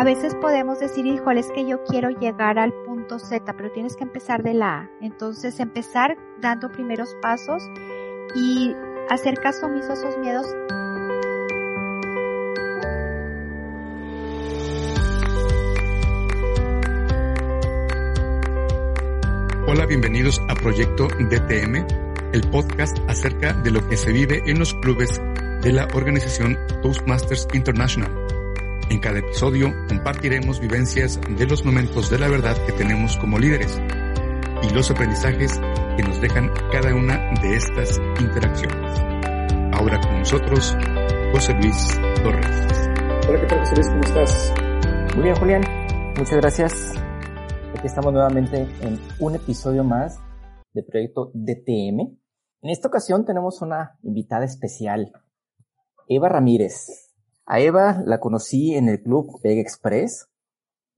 [0.00, 3.96] A veces podemos decir, híjole, es que yo quiero llegar al punto Z, pero tienes
[3.96, 4.90] que empezar de la A.
[5.02, 7.62] Entonces, empezar dando primeros pasos
[8.34, 8.74] y
[9.10, 10.46] hacer caso omiso a esos miedos.
[19.66, 21.86] Hola, bienvenidos a Proyecto DTM,
[22.32, 25.20] el podcast acerca de lo que se vive en los clubes
[25.60, 28.39] de la organización Toastmasters International.
[28.90, 33.80] En cada episodio compartiremos vivencias de los momentos de la verdad que tenemos como líderes
[34.68, 35.60] y los aprendizajes
[35.96, 39.00] que nos dejan cada una de estas interacciones.
[39.74, 40.76] Ahora con nosotros,
[41.32, 42.88] José Luis Torres.
[43.28, 43.88] Hola, ¿qué tal José Luis?
[43.90, 44.54] ¿Cómo estás?
[45.14, 45.62] Muy bien, Julián.
[46.18, 46.92] Muchas gracias.
[47.78, 50.18] Aquí estamos nuevamente en un episodio más
[50.72, 52.18] de Proyecto DTM.
[52.62, 55.12] En esta ocasión tenemos una invitada especial,
[56.08, 57.09] Eva Ramírez.
[57.52, 60.28] A Eva la conocí en el club Vega Express.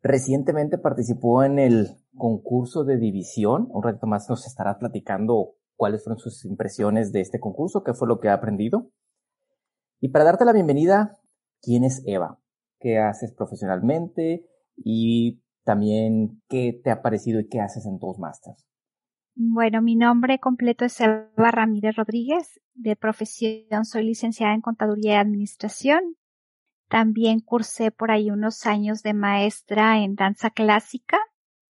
[0.03, 3.69] Recientemente participó en el concurso de división.
[3.71, 8.07] Un rato más nos estará platicando cuáles fueron sus impresiones de este concurso, qué fue
[8.07, 8.91] lo que ha aprendido.
[9.99, 11.19] Y para darte la bienvenida,
[11.63, 12.39] ¿quién es Eva?
[12.81, 14.45] ¿Qué haces profesionalmente?
[14.77, 18.67] Y también, ¿qué te ha parecido y qué haces en Toastmasters?
[19.35, 22.61] Bueno, mi nombre completo es Eva Ramírez Rodríguez.
[22.75, 26.17] De profesión soy licenciada en Contaduría y Administración.
[26.93, 31.19] También cursé por ahí unos años de maestra en danza clásica.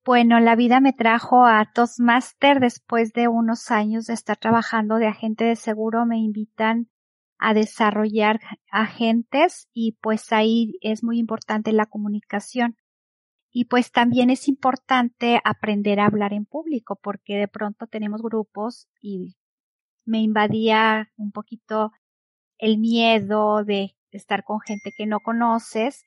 [0.04, 5.06] Bueno, la vida me trajo a Toastmaster después de unos años de estar trabajando de
[5.06, 6.06] agente de seguro.
[6.06, 6.90] Me invitan
[7.38, 12.76] a desarrollar agentes y pues ahí es muy importante la comunicación.
[13.52, 18.88] Y pues también es importante aprender a hablar en público porque de pronto tenemos grupos
[19.00, 19.36] y
[20.04, 21.92] me invadía un poquito
[22.58, 26.04] el miedo de estar con gente que no conoces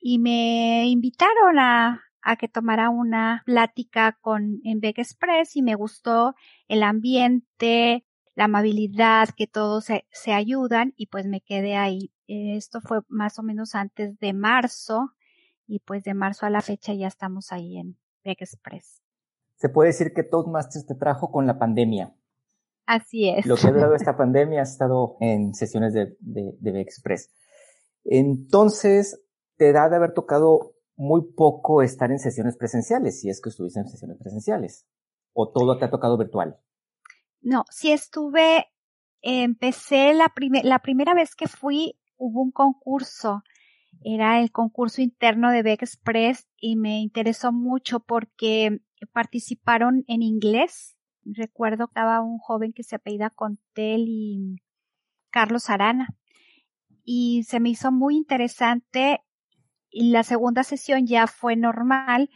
[0.00, 5.74] y me invitaron a, a que tomara una plática con en Beck Express y me
[5.74, 6.34] gustó
[6.68, 8.04] el ambiente,
[8.34, 12.12] la amabilidad, que todos se, se ayudan y pues me quedé ahí.
[12.26, 15.12] Esto fue más o menos antes de marzo
[15.66, 19.02] y pues de marzo a la fecha ya estamos ahí en Beck Express.
[19.56, 22.14] Se puede decir que Toastmasters te trajo con la pandemia.
[22.86, 23.46] Así es.
[23.46, 27.32] Lo que ha durado esta pandemia ha estado en sesiones de, de, de Express.
[28.04, 29.22] Entonces,
[29.56, 33.80] te da de haber tocado muy poco estar en sesiones presenciales, si es que estuviste
[33.80, 34.86] en sesiones presenciales.
[35.32, 36.58] ¿O todo te ha tocado virtual?
[37.40, 38.66] No, sí estuve,
[39.20, 43.42] empecé la, primer, la primera vez que fui, hubo un concurso.
[44.04, 48.80] Era el concurso interno de Beck Express y me interesó mucho porque
[49.12, 54.56] participaron en inglés Recuerdo que estaba un joven que se apellida Contel y
[55.30, 56.08] Carlos Arana.
[57.04, 59.20] Y se me hizo muy interesante.
[59.90, 62.30] Y la segunda sesión ya fue normal,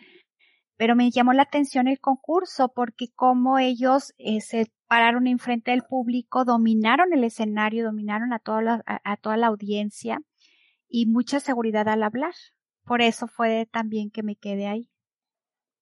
[0.77, 5.83] pero me llamó la atención el concurso porque como ellos eh, se pararon enfrente del
[5.83, 10.19] público, dominaron el escenario, dominaron a toda la, a, a toda la audiencia
[10.89, 12.35] y mucha seguridad al hablar.
[12.85, 14.91] Por eso fue también que me quedé ahí.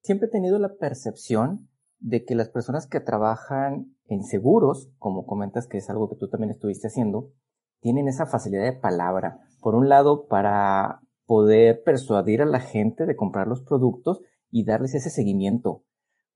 [0.02, 1.68] Siempre he tenido la percepción
[1.98, 6.28] de que las personas que trabajan en seguros, como comentas que es algo que tú
[6.28, 7.32] también estuviste haciendo,
[7.80, 9.40] tienen esa facilidad de palabra.
[9.60, 14.94] Por un lado, para poder persuadir a la gente de comprar los productos y darles
[14.94, 15.84] ese seguimiento.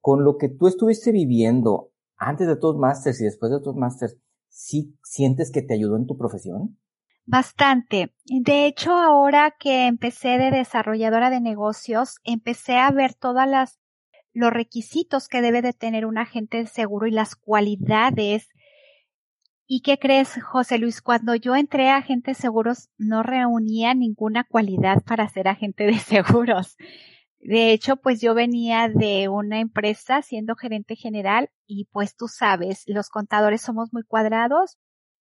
[0.00, 4.16] Con lo que tú estuviste viviendo antes de Toastmasters y después de Toastmasters,
[4.48, 6.78] ¿sí sientes que te ayudó en tu profesión?
[7.26, 8.14] Bastante.
[8.24, 13.78] De hecho, ahora que empecé de desarrolladora de negocios, empecé a ver todas las
[14.38, 18.48] los requisitos que debe de tener un agente de seguro y las cualidades.
[19.66, 21.02] ¿Y qué crees, José Luis?
[21.02, 26.76] Cuando yo entré a agentes seguros no reunía ninguna cualidad para ser agente de seguros.
[27.40, 32.84] De hecho, pues yo venía de una empresa siendo gerente general y pues tú sabes,
[32.86, 34.78] los contadores somos muy cuadrados,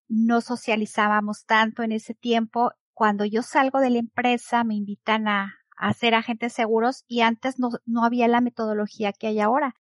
[0.07, 2.71] no socializábamos tanto en ese tiempo.
[2.94, 7.60] Cuando yo salgo de la empresa me invitan a, a ser agentes seguros y antes
[7.60, 9.75] no, no había la metodología que hay ahora.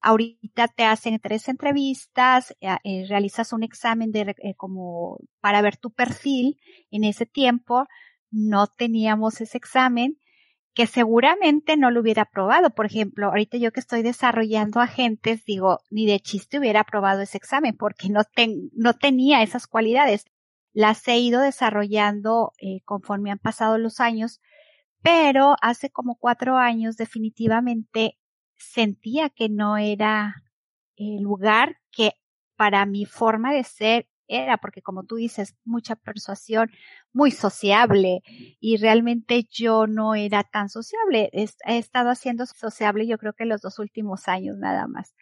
[0.00, 5.76] Ahorita te hacen tres entrevistas, eh, eh, realizas un examen de eh, como para ver
[5.76, 6.58] tu perfil.
[6.90, 7.86] En ese tiempo
[8.30, 10.18] no teníamos ese examen
[10.74, 12.70] que seguramente no lo hubiera aprobado.
[12.70, 17.38] Por ejemplo, ahorita yo que estoy desarrollando agentes, digo, ni de chiste hubiera aprobado ese
[17.38, 18.22] examen porque no,
[18.72, 20.24] no tenía esas cualidades.
[20.72, 24.40] Las he ido desarrollando eh, conforme han pasado los años,
[25.04, 28.18] pero hace como cuatro años definitivamente
[28.56, 30.42] sentía que no era
[30.96, 32.12] el lugar que
[32.56, 36.70] para mi forma de ser era, porque como tú dices, mucha persuasión,
[37.12, 38.22] muy sociable
[38.60, 41.28] y realmente yo no era tan sociable.
[41.34, 45.14] He, estado haciendo sociable yo creo que los dos últimos años nada más.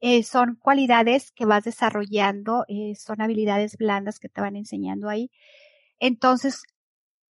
[0.00, 5.32] Eh, son cualidades que vas desarrollando, eh, son habilidades blandas que te van enseñando ahí.
[5.98, 6.62] Entonces,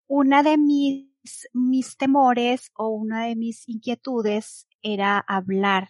[0.07, 1.09] una de mis,
[1.53, 5.89] mis temores o una de mis inquietudes era hablar,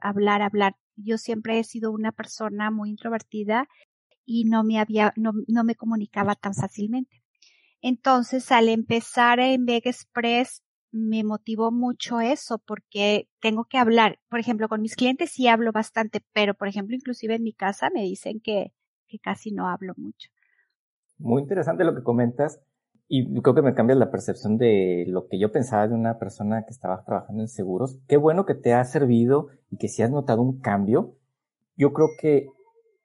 [0.00, 0.76] hablar, hablar.
[0.96, 3.68] Yo siempre he sido una persona muy introvertida
[4.24, 7.22] y no me había, no, no me comunicaba tan fácilmente.
[7.82, 14.20] Entonces, al empezar en Vega Express, me motivó mucho eso porque tengo que hablar.
[14.30, 17.90] Por ejemplo, con mis clientes sí hablo bastante, pero por ejemplo, inclusive en mi casa
[17.92, 18.72] me dicen que,
[19.08, 20.30] que casi no hablo mucho.
[21.18, 22.60] Muy interesante lo que comentas
[23.06, 26.64] y creo que me cambia la percepción de lo que yo pensaba de una persona
[26.64, 27.98] que estaba trabajando en seguros.
[28.08, 31.16] Qué bueno que te ha servido y que si has notado un cambio.
[31.76, 32.46] Yo creo que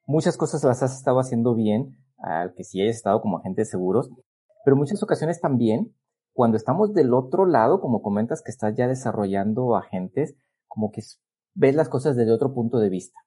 [0.06, 3.66] muchas cosas las has estado haciendo bien, al que sí hayas estado como agente de
[3.66, 4.10] seguros,
[4.64, 5.94] pero muchas ocasiones también,
[6.34, 10.36] cuando estamos del otro lado, como comentas que estás ya desarrollando agentes,
[10.68, 11.02] como que
[11.56, 13.20] ves las cosas desde otro punto de vista.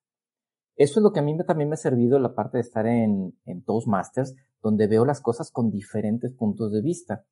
[0.77, 3.39] Eso es lo que a mí también me ha servido la parte de estar en,
[3.45, 7.25] en Toastmasters, donde veo las cosas con diferentes puntos de vista.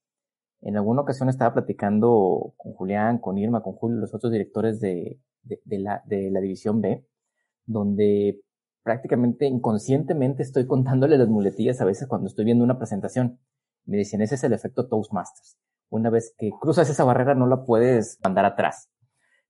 [0.60, 5.20] En alguna ocasión estaba platicando con Julián, con Irma, con Julio, los otros directores de,
[5.64, 7.06] la, de la división B,
[7.64, 8.42] donde
[8.82, 13.38] prácticamente inconscientemente estoy contándole las muletillas a veces cuando estoy viendo una presentación.
[13.86, 15.56] Me dicen, ese es el efecto Toastmasters.
[15.88, 18.90] Una vez que cruzas esa barrera no la puedes mandar atrás.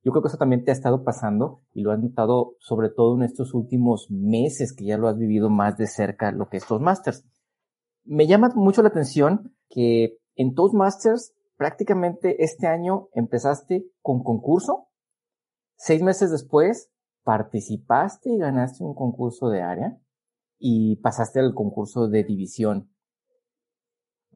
[0.02, 3.16] Yo creo que eso también te ha estado pasando y lo has notado sobre todo
[3.16, 6.66] en estos últimos meses que ya lo has vivido más de cerca lo que es
[6.66, 7.26] Toastmasters.
[8.04, 14.88] Me llama mucho la atención que en Toastmasters prácticamente este año empezaste con concurso.
[15.76, 16.90] Seis meses después
[17.22, 19.98] participaste y ganaste un concurso de área
[20.58, 22.90] y pasaste al concurso de división.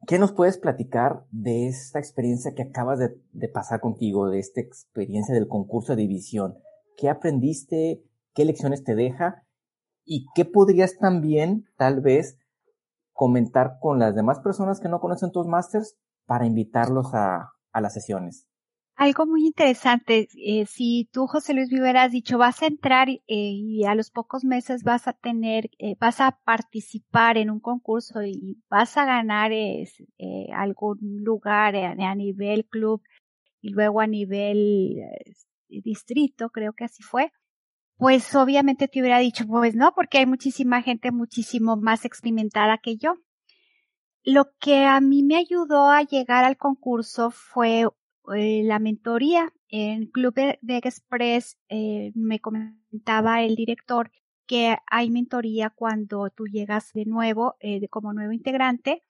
[0.07, 5.33] ¿Qué nos puedes platicar de esta experiencia que acabas de, pasar contigo, de esta experiencia
[5.33, 6.57] del concurso de división?
[6.95, 8.03] ¿Qué aprendiste?
[8.33, 9.43] ¿Qué lecciones te deja?
[10.03, 12.37] ¿Y qué podrías también, tal vez,
[13.13, 15.95] comentar con las demás personas que no conocen tus masters
[16.25, 18.47] para invitarlos a las sesiones?
[18.97, 23.21] Algo muy interesante, eh, si tú, José Luis, me hubieras dicho, vas a entrar eh,
[23.27, 28.23] y a los pocos meses vas a tener, eh, vas a participar en un concurso
[28.23, 29.51] y vas a ganar
[30.53, 33.01] algún lugar a nivel club
[33.61, 35.01] y luego a nivel
[35.67, 37.33] distrito, creo que así fue,
[37.97, 42.95] pues obviamente te hubiera dicho, pues no, porque hay muchísima gente muchísimo más experimentada que
[42.95, 43.15] yo.
[44.23, 47.87] Lo que a mí me ayudó a llegar al concurso fue
[48.33, 49.53] eh, la mentoría.
[49.67, 54.11] En Club de Express eh, me comentaba el director
[54.47, 59.03] que hay mentoría cuando tú llegas de nuevo eh, como nuevo integrante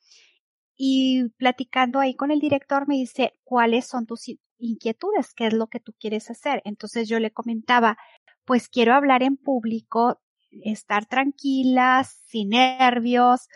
[0.77, 4.25] y platicando ahí con el director me dice cuáles son tus
[4.57, 6.61] inquietudes, qué es lo que tú quieres hacer.
[6.65, 7.97] Entonces yo le comentaba,
[8.45, 10.21] pues quiero hablar en público,
[10.63, 13.47] estar tranquila, sin nervios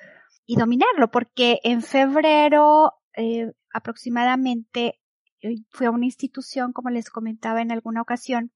[0.45, 2.93] y dominarlo, porque en febrero
[3.73, 4.99] aproximadamente
[5.69, 8.51] fui a una institución, como les comentaba en alguna ocasión,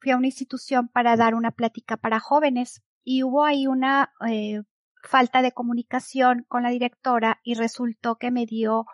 [0.00, 4.62] fui a una institución para dar una plática para jóvenes y hubo ahí una eh,
[5.02, 8.86] falta de comunicación con la directora y resultó que me dio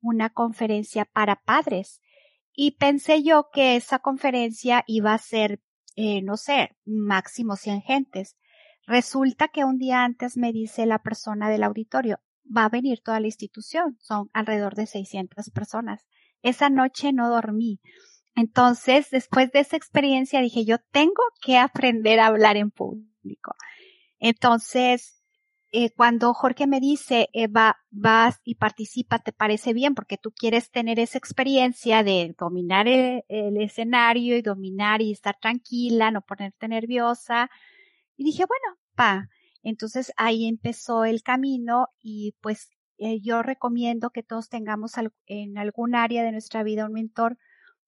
[0.00, 2.00] una conferencia para padres.
[2.52, 5.60] Y pensé yo que esa conferencia iba a ser,
[5.96, 8.36] eh, no sé, máximo 100 gentes.
[8.86, 13.20] Resulta que un día antes me dice la persona del auditorio, va a venir toda
[13.20, 16.06] la institución, son alrededor de 600 personas.
[16.42, 17.80] Esa noche no dormí.
[18.34, 23.54] Entonces, después de esa experiencia, dije, yo tengo que aprender a hablar en público.
[24.20, 25.18] Entonces,
[25.70, 29.94] eh, cuando Jorge me dice, va, vas y participa, ¿te parece bien?
[29.94, 36.10] Porque tú quieres tener esa experiencia de dominar el, escenario y dominar y estar tranquila,
[36.10, 37.50] no ponerte nerviosa.
[38.16, 39.28] Y dije, bueno, pa.
[39.62, 44.92] Entonces ahí empezó el camino y pues eh, yo recomiendo que todos tengamos
[45.26, 47.38] en algún área de nuestra vida un mentor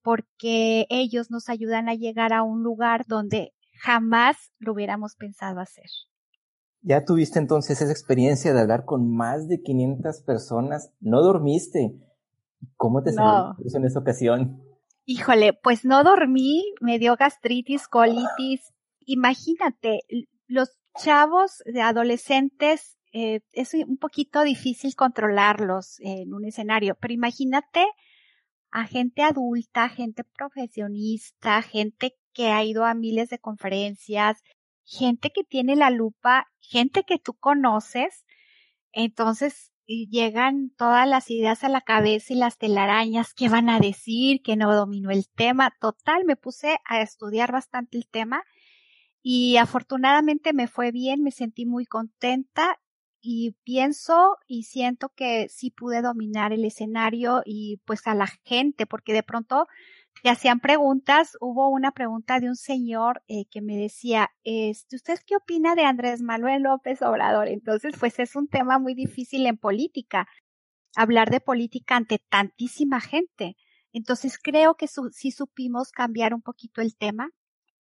[0.02, 5.86] porque ellos nos ayudan a llegar a un lugar donde jamás lo hubiéramos pensado hacer.
[6.82, 11.92] Ya tuviste entonces esa experiencia de hablar con más de 500 personas, no dormiste.
[12.76, 13.56] ¿Cómo te no.
[13.58, 14.62] en esa ocasión?
[15.04, 18.72] Híjole, pues no dormí, me dio gastritis, colitis.
[19.00, 20.00] Imagínate,
[20.46, 27.84] los chavos de adolescentes eh, es un poquito difícil controlarlos en un escenario, pero imagínate
[28.70, 34.42] a gente adulta, gente profesionista, gente que ha ido a miles de conferencias,
[34.84, 38.24] gente que tiene la lupa, gente que tú conoces,
[38.92, 44.40] entonces llegan todas las ideas a la cabeza y las telarañas, qué van a decir,
[44.42, 45.72] que no dominó el tema.
[45.80, 48.44] Total, me puse a estudiar bastante el tema
[49.22, 52.78] y afortunadamente me fue bien, me sentí muy contenta
[53.20, 58.86] y pienso y siento que sí pude dominar el escenario y pues a la gente,
[58.86, 59.66] porque de pronto
[60.22, 61.36] te hacían preguntas.
[61.40, 65.84] Hubo una pregunta de un señor eh, que me decía, este, ¿usted qué opina de
[65.84, 67.48] Andrés Manuel López Obrador?
[67.48, 70.26] Entonces, pues es un tema muy difícil en política,
[70.96, 73.56] hablar de política ante tantísima gente.
[73.92, 77.30] Entonces, creo que sí supimos cambiar un poquito el tema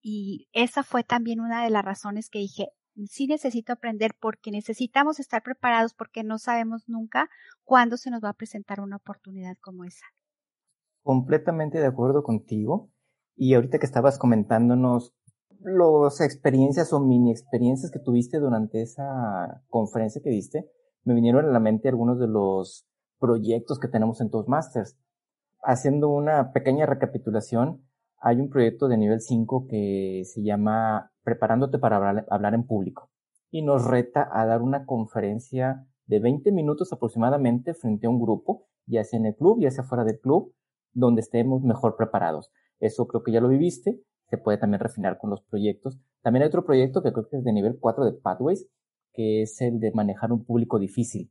[0.02, 2.68] y esa fue también una de las razones que dije,
[3.08, 7.28] sí necesito aprender porque necesitamos estar preparados porque no sabemos nunca
[7.64, 10.06] cuándo se nos va a presentar una oportunidad como esa.
[11.02, 12.90] Completamente de acuerdo contigo.
[13.36, 15.14] Y ahorita que estabas comentándonos
[15.60, 20.70] las experiencias o mini experiencias que tuviste durante esa conferencia que diste,
[21.04, 22.86] me vinieron a la mente algunos de los
[23.18, 24.96] proyectos que tenemos en Toastmasters.
[25.62, 27.85] Haciendo una pequeña recapitulación,
[28.18, 33.10] hay un proyecto de nivel 5 que se llama Preparándote para hablar, en público
[33.50, 38.66] y nos reta a dar una conferencia de 20 minutos aproximadamente frente a un grupo,
[38.86, 40.54] ya sea en el club, ya sea fuera del club,
[40.92, 42.50] donde estemos mejor preparados.
[42.80, 45.98] Eso creo que ya lo viviste, se puede también refinar con los proyectos.
[46.22, 48.68] También hay otro proyecto que creo que es de nivel 4 de Pathways,
[49.12, 51.30] que es el de manejar un público difícil.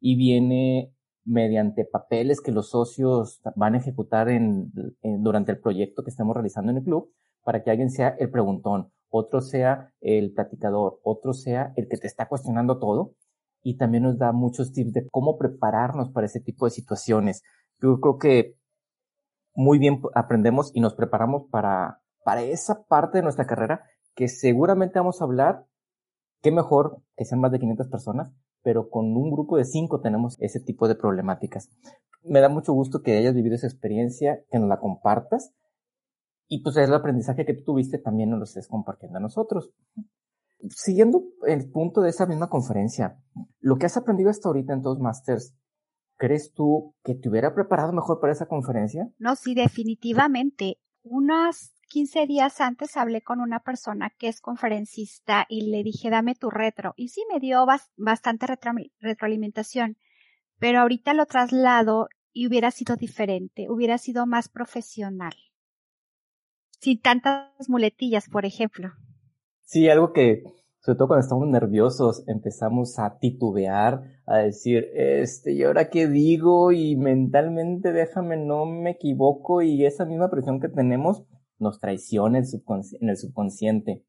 [0.00, 0.92] Y viene
[1.28, 6.72] mediante papeles que los socios van a ejecutar en, durante el proyecto que estemos realizando
[6.72, 7.12] en el club
[7.44, 12.06] para que alguien sea el preguntón, otro sea el platicador, otro sea el que te
[12.06, 13.14] está cuestionando todo
[13.62, 17.42] y también nos da muchos tips de cómo prepararnos para ese tipo de situaciones.
[17.80, 18.56] Yo creo que
[19.54, 24.98] muy bien aprendemos y nos preparamos para, para esa parte de nuestra carrera que seguramente
[24.98, 25.66] vamos a hablar,
[26.42, 30.36] qué mejor que sean más de 500 personas, pero con un grupo de cinco tenemos
[30.40, 31.70] ese tipo de problemáticas.
[32.22, 35.52] Me da mucho gusto que hayas vivido esa experiencia, que nos la compartas
[36.48, 39.70] y pues es el aprendizaje que tú tuviste también nos lo estés compartiendo a nosotros.
[40.70, 43.20] Siguiendo el punto de esa misma conferencia,
[43.60, 45.54] lo que has aprendido hasta ahorita en Toastmasters,
[46.16, 49.12] ¿crees tú que te hubiera preparado mejor para esa conferencia?
[49.18, 50.78] No, sí, definitivamente.
[51.02, 56.34] Unas 15 días antes hablé con una persona que es conferencista y le dije, dame
[56.34, 56.94] tu retro.
[56.96, 57.66] Y sí me dio
[57.96, 58.46] bastante
[59.00, 59.96] retroalimentación,
[60.58, 65.34] pero ahorita lo traslado y hubiera sido diferente, hubiera sido más profesional.
[66.80, 68.92] Sin tantas muletillas, por ejemplo.
[69.62, 70.44] Sí, algo que,
[70.80, 76.70] sobre todo cuando estamos nerviosos, empezamos a titubear, a decir, este, ¿y ahora qué digo?
[76.70, 81.24] Y mentalmente déjame, no me equivoco, y esa misma presión que tenemos,
[81.58, 84.04] nos traiciona en el subconsciente.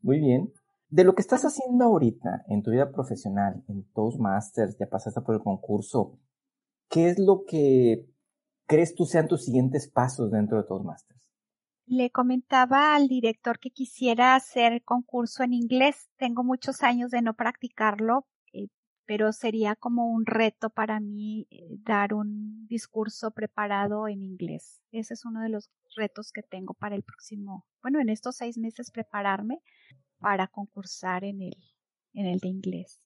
[0.00, 0.52] Muy bien.
[0.88, 5.34] De lo que estás haciendo ahorita en tu vida profesional, en Toastmasters, ya pasaste por
[5.34, 6.18] el concurso,
[6.88, 8.06] ¿qué es lo que
[8.66, 11.20] crees tú sean tus siguientes pasos dentro de Toastmasters?
[11.86, 16.08] Le comentaba al director que quisiera hacer concurso en inglés.
[16.16, 18.26] Tengo muchos años de no practicarlo,
[19.06, 24.82] pero sería como un reto para mí eh, dar un discurso preparado en inglés.
[24.90, 28.58] Ese es uno de los retos que tengo para el próximo, bueno, en estos seis
[28.58, 29.60] meses prepararme
[30.18, 31.56] para concursar en el,
[32.14, 33.00] en el de inglés.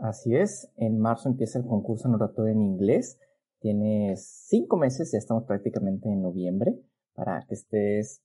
[0.00, 3.18] Así es, en marzo empieza el concurso en oratorio en inglés.
[3.60, 6.78] Tienes cinco meses, ya estamos prácticamente en noviembre,
[7.14, 8.22] para que estés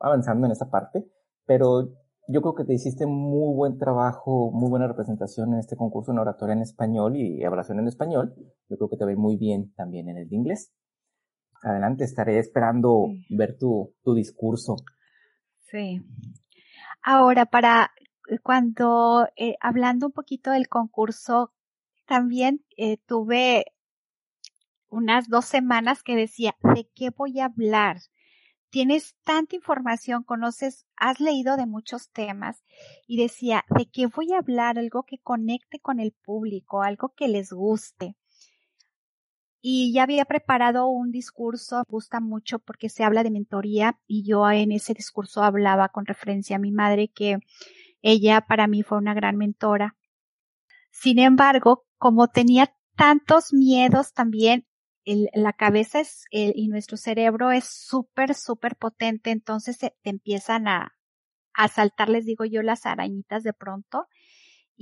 [0.00, 1.08] avanzando en esa parte,
[1.46, 1.92] pero
[2.32, 6.18] yo creo que te hiciste muy buen trabajo, muy buena representación en este concurso en
[6.18, 8.34] oratoria en español y oración en español.
[8.68, 10.72] Yo creo que te va muy bien también en el de inglés.
[11.62, 14.76] Adelante, estaré esperando ver tu, tu discurso.
[15.70, 16.00] Sí.
[17.02, 17.90] Ahora, para
[18.42, 21.52] cuando, eh, hablando un poquito del concurso,
[22.06, 23.64] también eh, tuve
[24.88, 27.98] unas dos semanas que decía, ¿de qué voy a hablar?
[28.70, 32.64] Tienes tanta información, conoces, has leído de muchos temas
[33.06, 34.78] y decía, ¿de qué voy a hablar?
[34.78, 38.16] Algo que conecte con el público, algo que les guste.
[39.62, 44.24] y ya había preparado un discurso, me gusta mucho porque se habla de mentoría y
[44.24, 47.38] yo en ese discurso hablaba con referencia a mi madre que
[48.02, 49.96] ella para mí fue una gran mentora.
[50.90, 54.66] Sin embargo, como tenía tantos miedos también,
[55.04, 60.96] la cabeza es, y nuestro cerebro es súper, súper potente, entonces te empiezan a,
[61.54, 64.06] a saltar, les digo yo, las arañitas de pronto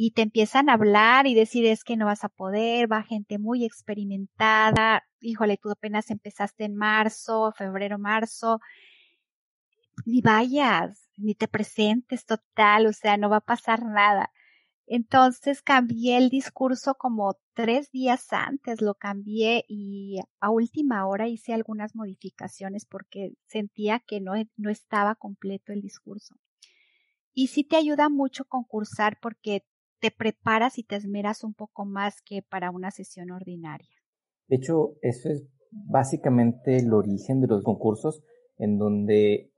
[0.01, 3.37] y te empiezan a hablar y decir es que no vas a poder, va gente
[3.39, 8.61] muy experimentada, híjole, tú apenas empezaste en marzo, febrero, marzo,
[10.07, 14.31] ni vayas, ni te presentes total, o sea, no va a pasar nada.
[14.91, 21.53] Entonces cambié el discurso como tres días antes, lo cambié y a última hora hice
[21.53, 26.37] algunas modificaciones porque sentía que no, no estaba completo el discurso.
[27.35, 29.63] Y sí te ayuda mucho concursar porque
[30.01, 33.91] te preparas y te esmeras un poco más que para una sesión ordinaria.
[34.47, 38.23] De hecho, eso es básicamente el origen de los concursos,
[38.57, 39.53] en donde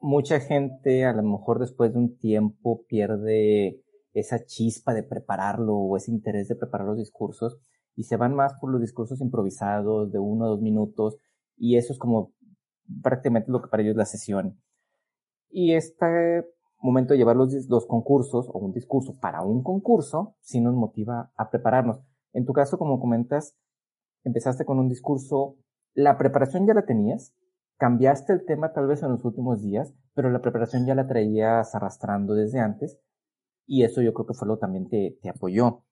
[0.00, 3.82] mucha gente a lo mejor después de un tiempo pierde
[4.16, 7.58] esa chispa de prepararlo o ese interés de preparar los discursos
[7.94, 11.18] y se van más por los discursos improvisados de uno o dos minutos
[11.56, 12.32] y eso es como
[13.02, 14.58] prácticamente lo que para ellos la sesión.
[15.50, 16.46] Y este
[16.78, 21.50] momento de llevar los, concursos o un discurso para un concurso, sí nos motiva a
[21.50, 22.00] prepararnos.
[22.32, 23.54] En tu caso, como comentas,
[24.24, 25.56] empezaste con un discurso,
[25.94, 27.34] la preparación ya la tenías,
[27.76, 31.74] cambiaste el tema tal vez en los últimos días, pero la preparación ya la traías
[31.74, 32.98] arrastrando desde antes
[33.66, 35.82] y eso yo creo que fue lo que también te, te apoyó.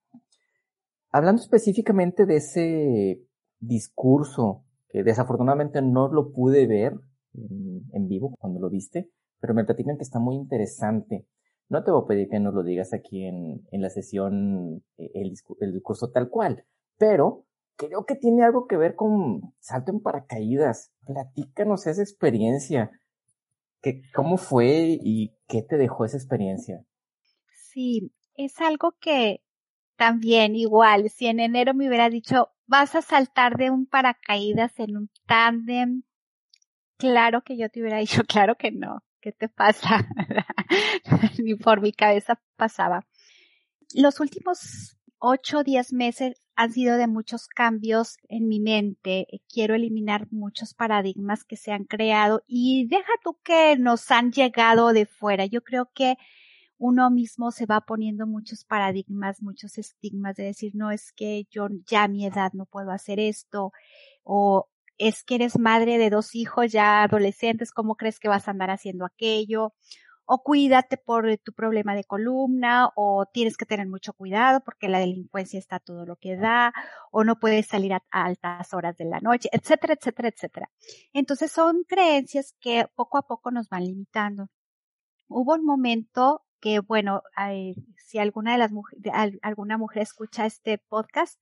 [1.11, 3.23] Hablando específicamente de ese
[3.61, 6.95] discurso, que desafortunadamente no lo pude ver
[7.35, 11.27] en, vivo cuando lo viste, pero me platican que está muy interesante.
[11.69, 15.11] No te voy a pedir que nos lo digas aquí en, en la sesión, eh,
[15.15, 15.31] el,
[15.73, 16.65] discurso tal cual,
[16.99, 17.45] pero
[17.77, 20.93] creo que tiene algo que ver con salto en paracaídas.
[21.07, 22.91] Platícanos esa experiencia.
[23.81, 26.85] Que, ¿Cómo fue y qué te dejó esa experiencia?
[27.75, 29.43] Sí, es algo que
[29.97, 34.97] también igual, si en enero me hubiera dicho, vas a saltar de un paracaídas en
[34.97, 36.05] un tándem,
[36.97, 39.03] claro que yo te hubiera dicho, claro que no.
[39.25, 40.07] ¿qué te pasa?
[41.43, 43.07] Ni por mi cabeza pasaba.
[43.95, 49.27] Los últimos ocho o diez meses han sido de muchos cambios en mi mente.
[49.49, 54.93] Quiero eliminar muchos paradigmas que se han creado y deja tú que nos han llegado
[54.93, 55.47] de fuera.
[55.47, 56.17] Yo creo que
[56.85, 61.69] uno mismo se va poniendo muchos paradigmas, muchos estigmas de decir, no es que yo
[61.87, 63.73] ya a mi edad no puedo hacer esto
[64.23, 64.69] o
[64.99, 68.71] es que eres madre de dos hijos ya adolescentes, ¿cómo crees que vas a andar
[68.71, 69.73] haciendo aquello?
[70.27, 74.99] O cuídate por tu problema de columna, o tienes que tener mucho cuidado porque la
[74.99, 76.75] delincuencia está todo lo que da,
[77.11, 80.71] o no puedes salir a, altas horas de la noche, etcétera, etcétera, etcétera.
[81.15, 84.49] Entonces son creencias que poco a poco nos van limitando.
[85.29, 87.21] Hubo un momento que, bueno,
[87.99, 89.05] si alguna de las mujeres,
[89.43, 91.39] alguna mujer escucha este podcast,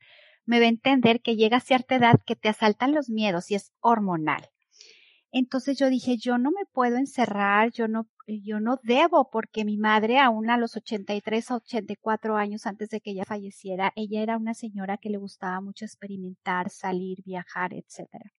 [0.47, 3.55] me va a entender que llega a cierta edad que te asaltan los miedos y
[3.55, 4.51] es hormonal.
[5.31, 9.77] Entonces yo dije, yo no me puedo encerrar, yo no, yo no debo, porque mi
[9.77, 14.37] madre, aún a los 83 a 84 años antes de que ella falleciera, ella era
[14.37, 18.33] una señora que le gustaba mucho experimentar, salir, viajar, etcétera.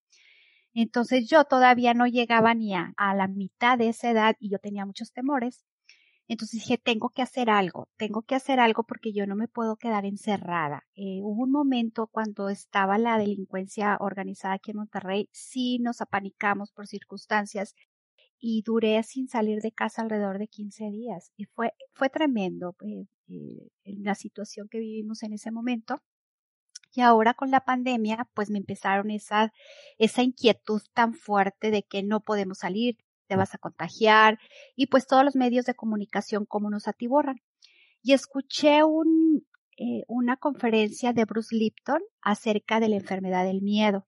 [0.74, 4.86] Entonces yo todavía no llegaba ni a la mitad de esa edad y yo tenía
[4.86, 5.64] muchos temores.
[6.34, 9.76] Entonces dije, tengo que hacer algo, tengo que hacer algo porque yo no me puedo
[9.76, 10.84] quedar encerrada.
[10.96, 16.72] Eh, hubo un momento cuando estaba la delincuencia organizada aquí en Monterrey, sí nos apanicamos
[16.72, 17.76] por circunstancias
[18.40, 21.32] y duré sin salir de casa alrededor de 15 días.
[21.38, 26.02] Y fue, fue tremendo eh, eh, la situación que vivimos en ese momento.
[26.96, 29.54] Y ahora con la pandemia, pues me empezaron esa,
[30.00, 32.98] esa inquietud tan fuerte de que no podemos salir,
[33.34, 34.38] te vas a contagiar
[34.76, 37.42] y pues todos los medios de comunicación como nos atiborran.
[38.04, 44.06] Y escuché eh, una conferencia de Bruce Lipton acerca de la enfermedad del miedo.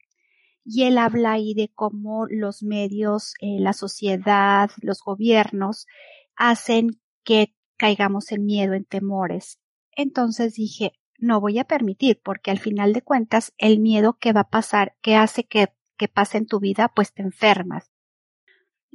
[0.63, 5.87] Y él habla ahí de cómo los medios, eh, la sociedad, los gobiernos
[6.35, 9.59] hacen que caigamos en miedo, en temores.
[9.91, 14.41] Entonces dije, no voy a permitir, porque al final de cuentas, el miedo que va
[14.41, 17.94] a pasar, que hace que, que pase en tu vida, pues te enfermas.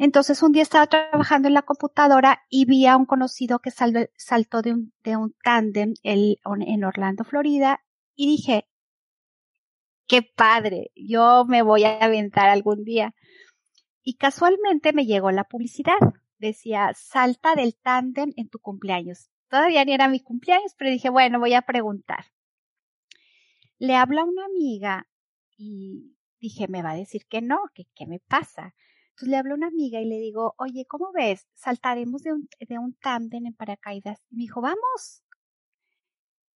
[0.03, 4.63] Entonces un día estaba trabajando en la computadora y vi a un conocido que saltó
[4.63, 7.85] de un, de un tándem en Orlando, Florida,
[8.15, 8.67] y dije,
[10.07, 13.15] qué padre, yo me voy a aventar algún día.
[14.03, 15.99] Y casualmente me llegó la publicidad.
[16.39, 19.29] Decía, salta del tándem en tu cumpleaños.
[19.51, 22.25] Todavía ni era mi cumpleaños, pero dije, bueno, voy a preguntar.
[23.79, 25.07] Le habla una amiga
[25.59, 28.75] y dije, me va a decir que no, que qué me pasa.
[29.21, 31.47] Entonces le hablo a una amiga y le digo, oye, ¿cómo ves?
[31.53, 34.19] Saltaremos de un, de un tándem en paracaídas.
[34.31, 35.23] Y me dijo, vamos.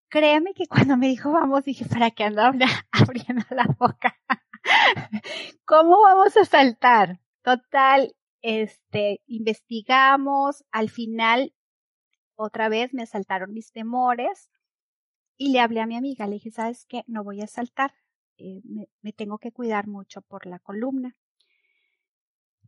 [0.09, 2.41] Créame que cuando me dijo vamos, dije, ¿para qué ando
[2.91, 4.17] abriendo la boca?
[5.67, 7.21] ¿Cómo vamos a saltar?
[7.43, 11.53] Total, este, investigamos, al final,
[12.35, 14.49] otra vez me asaltaron mis temores
[15.37, 17.05] y le hablé a mi amiga, le dije, ¿sabes qué?
[17.09, 17.93] No voy a saltar,
[18.39, 18.63] eh,
[19.03, 21.15] me tengo que cuidar mucho por la columna.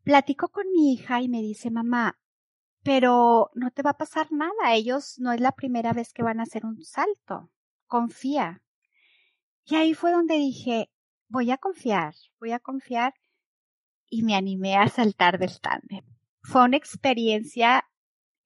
[0.06, 2.16] Platico con mi hija y me dice, mamá,
[2.84, 6.38] pero no te va a pasar nada, ellos no es la primera vez que van
[6.38, 7.50] a hacer un salto,
[7.88, 8.62] confía.
[9.64, 10.92] Y ahí fue donde dije,
[11.26, 13.14] voy a confiar, voy a confiar
[14.08, 16.04] y me animé a saltar del tándem.
[16.40, 17.84] Fue una experiencia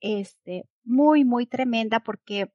[0.01, 2.51] este muy muy tremenda porque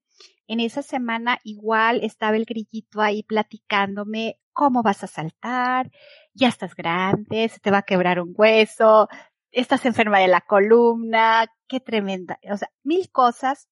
[0.47, 5.91] en esa semana igual estaba el grillito ahí platicándome cómo vas a saltar,
[6.33, 9.09] ya estás grande, se te va a quebrar un hueso,
[9.51, 13.67] estás enferma de la columna, qué tremenda, o sea, mil cosas.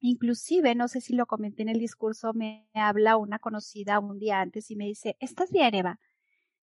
[0.00, 4.40] Inclusive, no sé si lo comenté en el discurso, me habla una conocida un día
[4.40, 6.00] antes y me dice, ¿estás bien, Eva?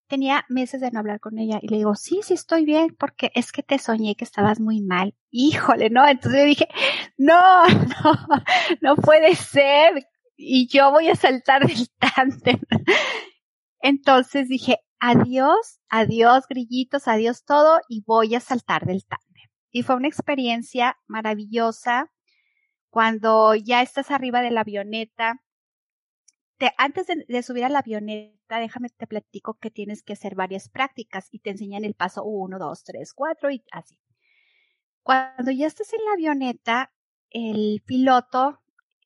[0.08, 3.32] Tenía meses de no hablar con ella y le digo, sí, sí estoy bien, porque
[3.36, 5.16] es que te soñé que estabas muy mal.
[5.30, 6.08] Híjole, ¿no?
[6.08, 6.68] Entonces yo dije,
[7.18, 8.44] no, no,
[8.82, 10.08] no puede ser.
[10.38, 12.60] Y yo voy a saltar del tándem.
[13.82, 19.50] Entonces dije, adiós, adiós grillitos, adiós todo y voy a saltar del tándem.
[19.72, 22.12] Y fue una experiencia maravillosa
[22.90, 25.42] cuando ya estás arriba de la avioneta.
[26.58, 30.36] Te, antes de, de, subir a la avioneta, déjame te platico que tienes que hacer
[30.36, 34.00] varias prácticas y te enseñan el paso uno, dos, tres, cuatro y así.
[35.04, 36.92] Cuando ya estás en la avioneta,
[37.30, 38.60] el piloto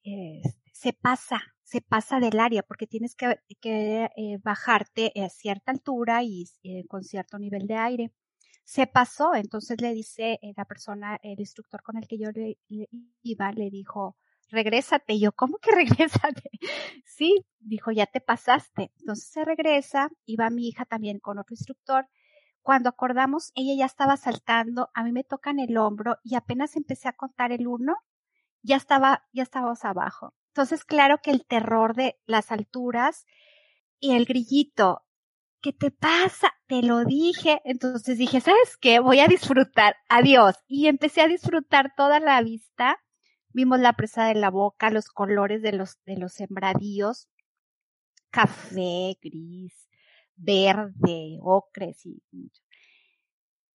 [0.04, 6.22] eh, se pasa se pasa del área porque tienes que, eh, bajarte a cierta altura
[6.22, 8.12] y eh, con cierto nivel de aire.
[8.66, 12.58] Se pasó, entonces le dice la persona, el instructor con el que yo le
[13.24, 14.18] iba, le dijo,
[14.52, 15.14] regrésate.
[15.14, 16.50] Y yo, ¿cómo que regrésate?
[17.06, 18.92] sí, dijo, ya te pasaste.
[19.00, 22.08] Entonces se regresa, iba mi hija también con otro instructor.
[22.62, 27.08] Cuando acordamos, ella ya estaba saltando, a mí me tocan el hombro y apenas empecé
[27.08, 27.96] a contar el uno,
[28.62, 30.36] ya estaba, ya estábamos abajo.
[30.50, 33.26] Entonces, claro que el terror de las alturas
[34.00, 35.04] y el grillito,
[35.62, 36.52] ¿qué te pasa?
[36.68, 37.62] Te lo dije.
[37.64, 39.00] Entonces dije, ¿sabes qué?
[39.00, 39.96] Voy a disfrutar.
[40.10, 40.56] Adiós.
[40.68, 42.98] Y empecé a disfrutar toda la vista.
[43.54, 47.28] Vimos la presa de la boca, los colores de los, de los sembradíos.
[48.30, 49.90] Café, gris,
[50.36, 52.62] verde, ocres y mucho.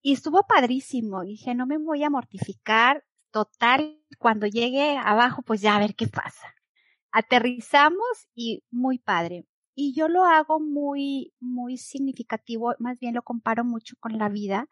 [0.02, 1.22] Y estuvo padrísimo.
[1.22, 3.04] Dije, no me voy a mortificar.
[3.30, 6.56] Total, cuando llegue abajo, pues ya a ver qué pasa
[7.16, 9.46] aterrizamos y muy padre.
[9.74, 14.68] Y yo lo hago muy, muy significativo, más bien lo comparo mucho con la vida,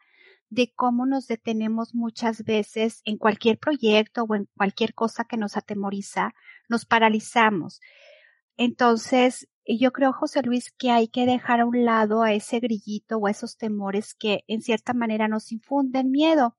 [0.55, 5.57] de cómo nos detenemos muchas veces en cualquier proyecto o en cualquier cosa que nos
[5.57, 6.35] atemoriza,
[6.69, 7.81] nos paralizamos.
[8.57, 13.17] Entonces, yo creo, José Luis, que hay que dejar a un lado a ese grillito
[13.17, 16.57] o a esos temores que en cierta manera nos infunden miedo.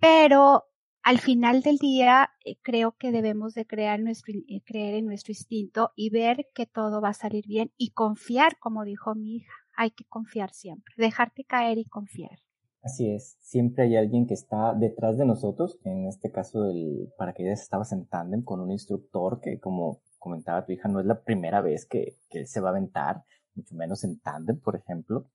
[0.00, 0.64] Pero
[1.02, 5.32] al final del día eh, creo que debemos de crear nuestro, eh, creer en nuestro
[5.32, 9.54] instinto y ver que todo va a salir bien y confiar, como dijo mi hija.
[9.76, 12.43] Hay que confiar siempre, dejarte caer y confiar.
[12.84, 17.62] Así es, siempre hay alguien que está detrás de nosotros, en este caso del paracaídas
[17.62, 21.62] estabas en tándem con un instructor que como comentaba tu hija no es la primera
[21.62, 25.26] vez que, que él se va a aventar, mucho menos en tándem, por ejemplo.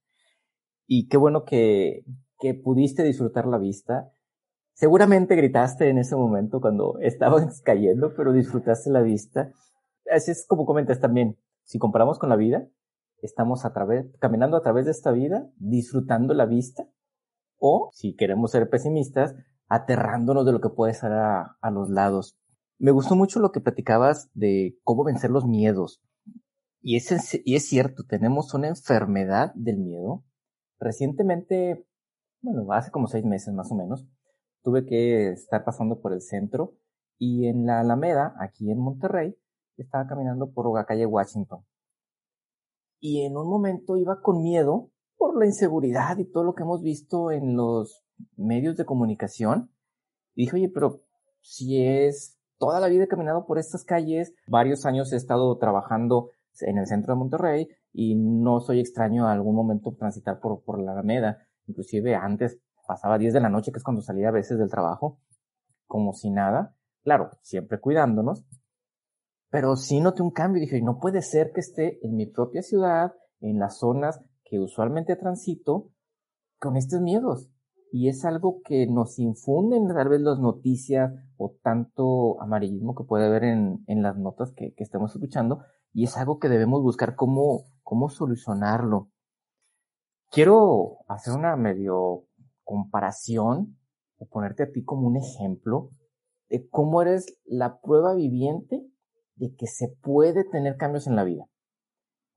[0.85, 2.05] Y qué bueno que,
[2.39, 4.12] que pudiste disfrutar la vista
[4.79, 9.51] Seguramente gritaste en ese momento cuando estabas cayendo, pero disfrutaste la vista.
[10.09, 11.38] Así es como comentas también.
[11.65, 12.65] Si comparamos con la vida,
[13.21, 16.88] estamos a través, caminando a través de esta vida, disfrutando la vista,
[17.59, 19.35] o si queremos ser pesimistas,
[19.67, 22.35] aterrándonos de lo que puede estar a, a los lados.
[22.79, 26.01] Me gustó mucho lo que platicabas de cómo vencer los miedos.
[26.81, 30.23] Y es, y es cierto, tenemos una enfermedad del miedo.
[30.79, 31.85] Recientemente,
[32.41, 34.07] bueno, hace como seis meses más o menos,
[34.63, 36.73] tuve que estar pasando por el centro
[37.17, 39.37] y en la Alameda, aquí en Monterrey,
[39.75, 41.65] estaba caminando por la calle Washington.
[43.01, 44.89] Y en un momento iba con miedo
[45.19, 48.05] por la inseguridad y todo lo que hemos visto en los
[48.38, 49.69] medios de comunicación.
[50.34, 51.01] Y dije, oye, pero
[51.41, 56.32] si es toda la vida he caminado por estas calles, varios años he estado trabajando
[56.62, 60.82] en el centro de Monterrey y no soy extraño a algún momento transitar por, por
[60.82, 61.38] la Alameda.
[61.67, 65.19] Inclusive antes pasaba 10 de la noche, que es cuando salía a veces del trabajo,
[65.86, 66.75] como si nada.
[67.03, 68.45] Claro, siempre cuidándonos.
[69.49, 70.62] Pero sí noté un cambio.
[70.62, 75.15] Dije, no puede ser que esté en mi propia ciudad, en las zonas que usualmente
[75.15, 75.91] transito
[76.59, 77.49] con estos miedos.
[77.91, 83.25] Y es algo que nos infunden tal vez las noticias o tanto amarillismo que puede
[83.25, 85.59] haber en, en las notas que, que, estemos escuchando.
[85.91, 89.09] Y es algo que debemos buscar cómo, cómo solucionarlo.
[90.29, 92.25] Quiero hacer una medio
[92.63, 93.77] comparación
[94.17, 95.89] o ponerte a ti como un ejemplo
[96.49, 98.83] de cómo eres la prueba viviente
[99.35, 101.45] de que se puede tener cambios en la vida.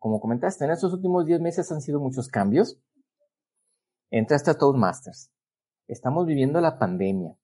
[0.03, 2.77] Como comentaste, en estos últimos 10 meses han sido muchos cambios.
[4.11, 5.31] Entraste a Toastmasters.
[5.87, 7.39] Estamos viviendo la pandemia.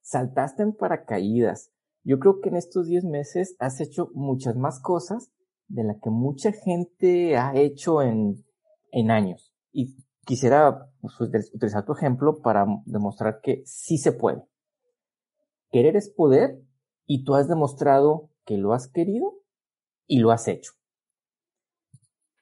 [0.00, 1.72] Saltaste en paracaídas.
[2.04, 5.32] Yo creo que en estos 10 meses has hecho muchas más cosas
[5.66, 8.44] de la que mucha gente ha hecho en,
[8.92, 9.52] en años.
[9.72, 14.46] Y quisiera pues, utilizar tu ejemplo para demostrar que sí se puede.
[15.72, 16.62] Querer es poder
[17.06, 19.34] y tú has demostrado que lo has querido
[20.06, 20.74] y lo has hecho.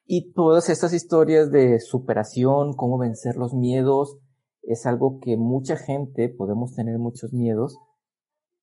[0.04, 4.18] Y todas estas historias de superación, cómo vencer los miedos,
[4.62, 7.78] es algo que mucha gente podemos tener muchos miedos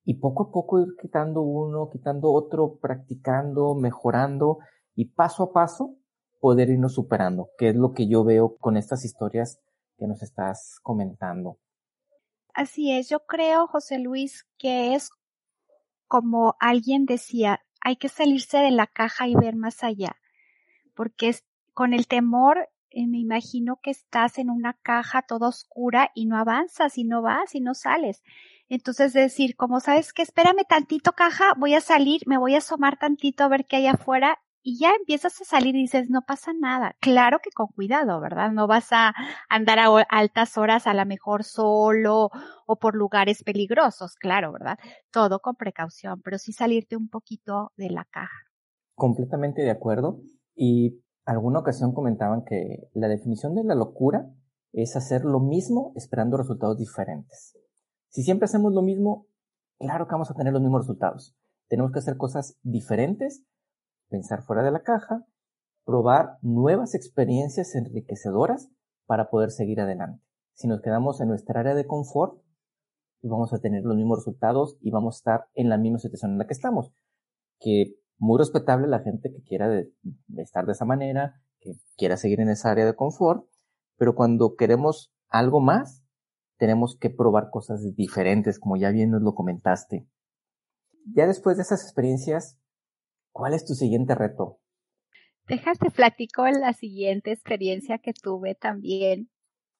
[0.04, 4.60] y poco a poco ir quitando uno, quitando otro, practicando, mejorando
[4.95, 5.95] y paso a paso
[6.39, 9.60] poder irnos superando, que es lo que yo veo con estas historias
[9.97, 11.58] que nos estás comentando.
[12.54, 15.12] Así es, yo creo, José Luis, que es
[16.08, 20.15] como alguien decía, hay que salirse de la caja y ver más allá,
[20.95, 26.10] porque es, con el temor eh, me imagino que estás en una caja toda oscura
[26.15, 28.23] y no avanzas y no vas y no sales.
[28.67, 32.97] Entonces decir, como sabes que espérame tantito caja, voy a salir, me voy a asomar
[32.97, 36.52] tantito a ver qué hay afuera y ya empiezas a salir y dices, no pasa
[36.54, 36.95] nada.
[36.99, 38.52] Claro que con cuidado, ¿verdad?
[38.52, 39.13] No vas a
[39.49, 42.30] andar a altas horas a lo mejor solo
[42.65, 44.78] o por lugares peligrosos, claro, ¿verdad?
[45.12, 48.45] Todo con precaución, pero sí salirte un poquito de la caja.
[48.95, 50.19] Completamente de acuerdo.
[50.62, 54.30] Y alguna ocasión comentaban que la definición de la locura
[54.74, 57.58] es hacer lo mismo esperando resultados diferentes.
[58.10, 59.28] Si siempre hacemos lo mismo,
[59.80, 61.34] claro que vamos a tener los mismos resultados.
[61.69, 63.45] Tenemos que hacer cosas diferentes
[64.10, 65.26] pensar fuera de la caja,
[65.86, 68.69] probar nuevas experiencias enriquecedoras
[69.06, 70.22] para poder seguir adelante.
[70.56, 72.41] Si nos quedamos en nuestra área de confort,
[73.22, 76.32] pues vamos a tener los mismos resultados y vamos a estar en la misma situación
[76.32, 76.91] en la que estamos.
[77.60, 79.84] Que muy respetable la gente que quiera
[80.38, 83.45] estar de esa manera, que quiera seguir en esa área de confort,
[83.97, 86.03] pero cuando queremos algo más,
[86.58, 90.08] tenemos que probar cosas diferentes, como ya bien nos lo comentaste.
[91.13, 92.60] Ya después de esas experiencias,
[93.32, 94.60] ¿Cuál es tu siguiente reto?
[95.47, 99.29] Déjate platico la siguiente experiencia que tuve también.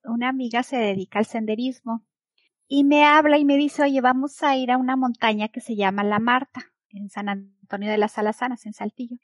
[0.04, 2.06] Una amiga se dedica al senderismo
[2.67, 5.75] y me habla y me dice, oye, vamos a ir a una montaña que se
[5.75, 9.17] llama La Marta, en San Antonio de las Alazanas, en Saltillo.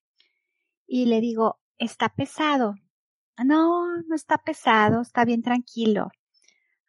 [0.88, 2.76] Y le digo, está pesado.
[3.44, 6.10] No, no está pesado, está bien tranquilo.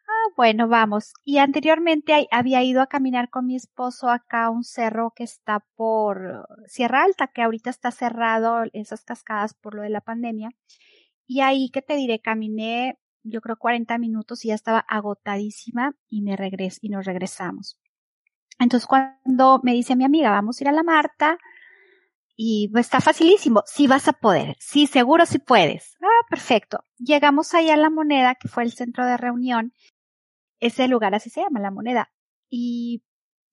[0.07, 1.13] Ah, bueno, vamos.
[1.25, 5.65] Y anteriormente había ido a caminar con mi esposo acá a un cerro que está
[5.75, 10.51] por Sierra Alta, que ahorita está cerrado esas cascadas por lo de la pandemia.
[11.25, 12.97] Y ahí que te diré, caminé
[13.29, 17.77] yo creo 40 minutos y ya estaba agotadísima y me regres y nos regresamos.
[18.59, 21.37] Entonces cuando me dice mi amiga, vamos a ir a la Marta,
[22.39, 25.97] y pues, está facilísimo, sí vas a poder, sí, seguro sí puedes.
[26.01, 26.83] Ah, perfecto.
[26.99, 29.73] Llegamos ahí a la moneda, que fue el centro de reunión,
[30.59, 32.11] ese lugar así se llama, la moneda.
[32.49, 33.03] Y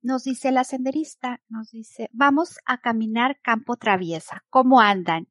[0.03, 4.45] nos dice la senderista, nos dice, vamos a caminar campo traviesa.
[4.51, 5.29] ¿Cómo andan?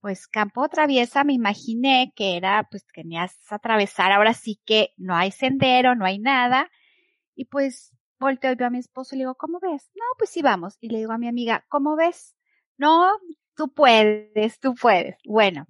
[0.00, 5.14] Pues campo traviesa me imaginé que era, pues tenías a atravesar, ahora sí que no
[5.14, 6.70] hay sendero, no hay nada.
[7.34, 9.90] Y pues volteo yo a mi esposo y le digo, ¿cómo ves?
[9.96, 10.76] No, pues sí vamos.
[10.80, 12.36] Y le digo a mi amiga, ¿cómo ves?
[12.76, 13.10] No,
[13.56, 15.16] tú puedes, tú puedes.
[15.24, 15.66] Bueno,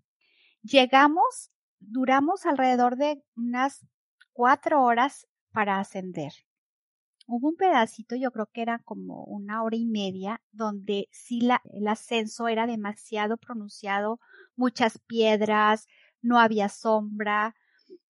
[0.62, 3.86] llegamos, duramos alrededor de unas
[4.32, 6.32] cuatro horas para ascender.
[7.26, 11.86] Hubo un pedacito, yo creo que era como una hora y media, donde sí el
[11.86, 14.18] ascenso era demasiado pronunciado,
[14.56, 15.86] muchas piedras,
[16.22, 17.54] no había sombra.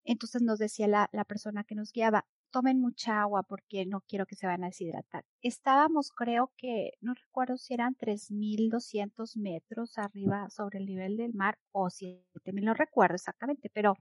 [0.04, 4.36] Entonces nos decía la persona que nos guiaba, tomen mucha agua porque no quiero que
[4.36, 5.24] se van a deshidratar.
[5.42, 11.58] Estábamos, creo que, no recuerdo si eran 3.200 metros arriba sobre el nivel del mar
[11.72, 13.96] o 7.000, no recuerdo exactamente, pero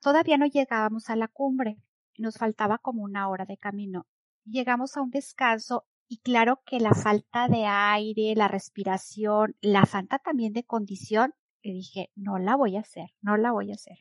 [0.00, 1.76] Todavía no llegábamos a la cumbre,
[2.16, 4.06] nos faltaba como una hora de camino.
[4.46, 10.18] Llegamos a un descanso y claro que la falta de aire, la respiración, la falta
[10.18, 13.98] también de condición, le dije, no la voy a hacer, no la voy a hacer.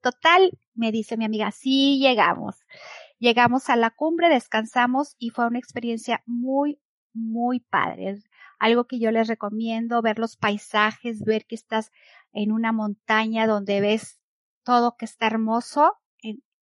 [0.00, 2.56] Total, me dice mi amiga, sí llegamos.
[3.18, 6.80] Llegamos a la cumbre, descansamos y fue una experiencia muy,
[7.12, 8.20] muy padre.
[8.60, 11.90] algo que yo les recomiendo, ver los paisajes, ver que estás
[12.32, 14.20] en una montaña donde ves
[14.64, 15.96] todo que está hermoso,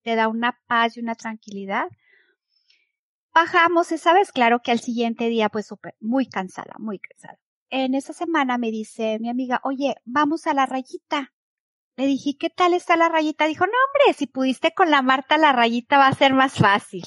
[0.03, 1.89] te da una paz y una tranquilidad.
[3.35, 7.39] Bajamos esa vez, claro que al siguiente día pues súper, muy cansada, muy cansada.
[7.69, 11.35] En esa semana me dice mi amiga, oye, vamos a la rayita.
[11.97, 13.47] Le dije, ¿qué tal está la rayita?
[13.47, 17.05] Dijo, no hombre, si pudiste con la Marta la rayita va a ser más fácil.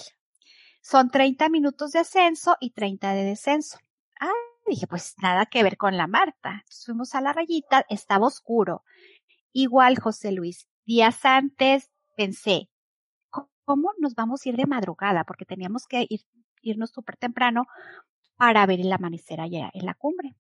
[0.82, 3.78] Son 30 minutos de ascenso y 30 de descenso.
[4.20, 4.32] Ah,
[4.66, 6.64] dije, pues nada que ver con la Marta.
[6.86, 8.84] fuimos a la rayita, estaba oscuro.
[9.54, 12.70] Igual, José Luis, días antes pensé,
[13.66, 15.24] ¿cómo nos vamos a ir de madrugada?
[15.24, 16.22] Porque teníamos que ir,
[16.64, 17.68] irnos súper temprano
[18.38, 20.36] para ver el amanecer allá en la cumbre.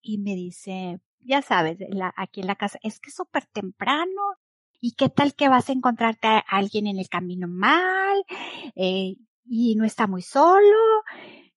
[0.00, 1.78] Y me dice, ya sabes,
[2.16, 4.36] aquí en la casa, es que es súper temprano.
[4.80, 8.24] ¿Y qué tal que vas a encontrarte a alguien en el camino mal?
[8.76, 10.76] Eh, y no está muy solo.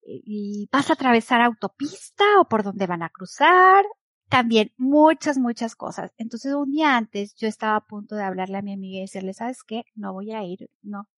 [0.04, 3.86] Y vas a atravesar autopista o por dónde van a cruzar
[4.30, 6.14] también muchas, muchas cosas.
[6.18, 9.34] Entonces un día antes yo estaba a punto de hablarle a mi amiga y decirle,
[9.34, 9.84] ¿sabes qué?
[9.94, 11.10] No voy a ir, no.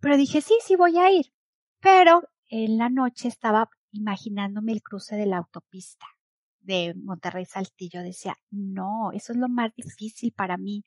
[0.00, 1.32] Pero dije, sí, sí voy a ir.
[1.80, 6.06] Pero en la noche estaba imaginándome el cruce de la autopista
[6.60, 8.02] de Monterrey Saltillo.
[8.02, 10.84] Decía, no, eso es lo más difícil para mí.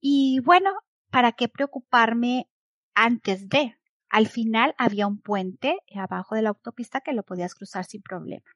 [0.00, 0.70] Y bueno,
[1.10, 2.48] ¿para qué preocuparme
[2.94, 3.76] antes de?
[4.08, 8.50] Al final había un puente abajo de la autopista que lo podías cruzar sin problema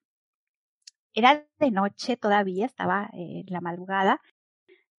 [1.15, 4.21] era de noche todavía, estaba en la madrugada,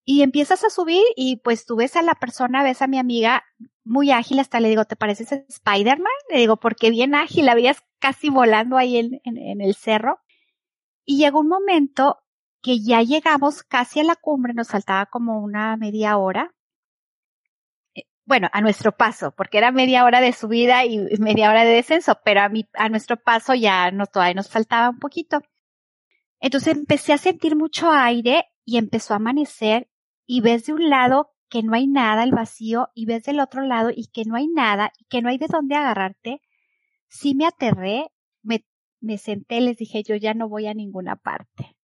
[0.06, 3.43] y empiezas a subir y pues tú ves a la persona, ves a mi amiga
[3.84, 6.13] muy ágil, hasta le digo, ¿te pareces Spider-Man?
[6.30, 10.19] Le digo, porque bien ágil, la veías casi volando ahí en, en el cerro.
[11.06, 12.24] Y llegó un momento
[12.62, 16.54] que ya llegamos casi a la cumbre, nos faltaba como una media hora.
[17.94, 21.74] Eh, bueno, a nuestro paso, porque era media hora de subida y media hora de
[21.74, 25.41] descenso, pero a mi, a nuestro paso ya no, todavía nos faltaba un poquito.
[26.39, 29.89] Entonces empecé a sentir mucho aire y empezó a amanecer
[30.26, 33.62] y ves de un lado que no hay nada, el vacío, y ves del otro
[33.62, 36.41] lado y que no hay nada y que no hay de dónde agarrarte.
[37.08, 38.12] Sí me aterré,
[39.06, 41.76] me, senté, les dije, yo ya no voy a ninguna parte.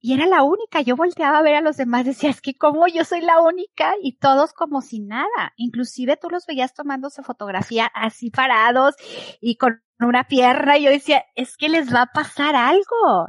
[0.00, 2.86] Y era la única, yo volteaba a ver a los demás, decía, es que como
[2.86, 5.52] yo soy la única y todos como sin nada.
[5.56, 8.94] Inclusive tú los veías tomándose fotografía así parados
[9.40, 13.28] y con una pierna y yo decía, es que les va a pasar algo.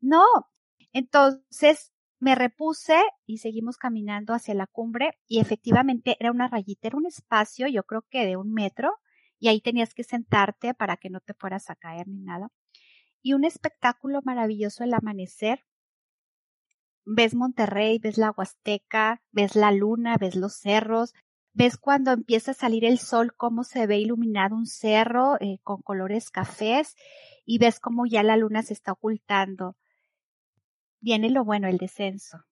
[0.00, 0.24] No.
[0.92, 6.96] Entonces me repuse y seguimos caminando hacia la cumbre y efectivamente era una rayita, era
[6.96, 8.94] un espacio, yo creo que de un metro,
[9.38, 12.48] y ahí tenías que sentarte para que no te fueras a caer ni nada.
[13.26, 15.64] Y un espectáculo maravilloso el amanecer.
[17.04, 21.12] Ves Monterrey, ves la Huasteca, ves la luna, ves los cerros,
[21.52, 25.82] ves cuando empieza a salir el sol, cómo se ve iluminado un cerro eh, con
[25.82, 26.94] colores cafés
[27.44, 29.76] y ves cómo ya la luna se está ocultando
[31.00, 32.44] viene lo bueno, el descenso.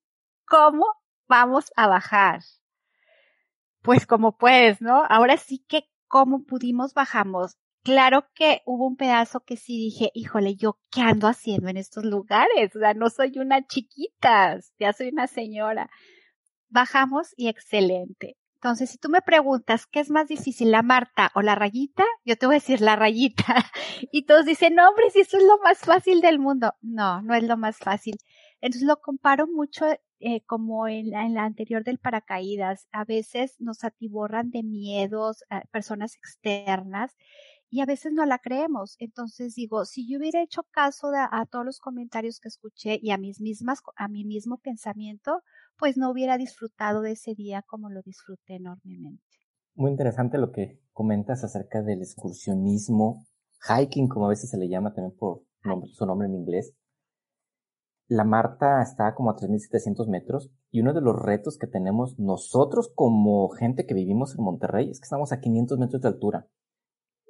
[0.46, 0.86] ¿Cómo
[1.28, 2.40] vamos a bajar?
[3.82, 5.04] Pues como puedes, ¿no?
[5.08, 7.58] Ahora sí que cómo pudimos bajamos.
[7.84, 12.02] Claro que hubo un pedazo que sí dije, híjole, yo qué ando haciendo en estos
[12.02, 15.90] lugares, o sea, no soy una chiquita, ya soy una señora.
[16.70, 18.38] Bajamos y excelente.
[18.54, 22.38] Entonces, si tú me preguntas qué es más difícil, la Marta o la rayita, yo
[22.38, 23.44] te voy a decir la rayita.
[24.12, 26.72] Y todos dicen, no, hombre, si eso es lo más fácil del mundo.
[26.80, 28.16] No, no es lo más fácil.
[28.62, 29.84] Entonces lo comparo mucho
[30.20, 32.88] eh, como en la, en la, anterior del paracaídas.
[32.92, 37.14] A veces nos atiborran de miedos personas externas
[37.70, 38.96] y a veces no la creemos.
[38.98, 43.18] Entonces digo, si yo hubiera hecho caso a todos los comentarios que escuché y a
[43.18, 45.42] mis mismas, a mi mismo pensamiento,
[45.76, 49.22] pues no hubiera disfrutado de ese día como lo disfruté enormemente.
[49.74, 53.26] Muy interesante lo que comentas acerca del excursionismo,
[53.68, 55.42] hiking, como a veces se le llama también por
[55.92, 56.74] su nombre en inglés
[58.08, 62.92] la Marta está como a 3.700 metros y uno de los retos que tenemos nosotros
[62.94, 66.46] como gente que vivimos en Monterrey es que estamos a 500 metros de altura.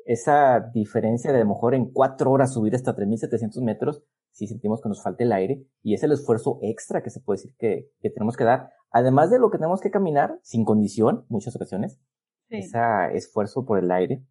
[0.04, 4.80] Esa diferencia de a lo mejor en cuatro horas subir hasta 3.700 metros, si sentimos
[4.82, 7.90] que nos falta el aire y es el esfuerzo extra que se puede decir que,
[8.10, 11.98] tenemos que dar, además de lo que tenemos que caminar sin condición, muchas ocasiones,
[12.48, 12.78] ese
[13.14, 14.24] esfuerzo por el aire.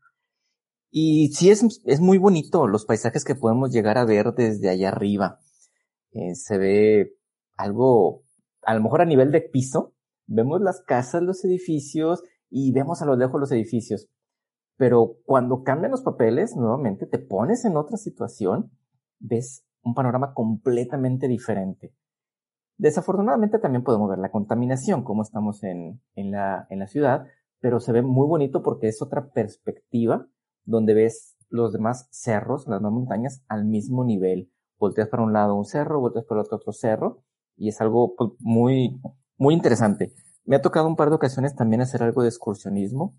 [0.92, 4.90] Y sí es, es muy bonito los paisajes que podemos llegar a ver desde allá
[4.90, 5.40] arriba
[6.14, 7.16] eh, se ve
[7.58, 8.24] algo,
[8.62, 9.96] a lo mejor a nivel de piso,
[10.28, 14.10] vemos las casas, los edificios y vemos a lo lejos los edificios.
[14.78, 18.72] Pero cuando cambian los papeles, nuevamente te pones en otra situación,
[19.20, 21.94] ves un panorama completamente diferente.
[22.78, 27.28] Desafortunadamente también podemos ver la contaminación, como estamos en, en, la, en la ciudad,
[27.60, 30.28] pero se ve muy bonito porque es otra perspectiva
[30.66, 34.52] donde ves los demás cerros, las demás montañas, al mismo nivel.
[34.80, 37.24] Volteas para un lado un cerro, volteas para otro otro cerro,
[37.56, 39.00] y es algo pues, muy,
[39.38, 40.14] muy interesante.
[40.46, 43.16] Me ha tocado un par de ocasiones también hacer algo de excursionismo.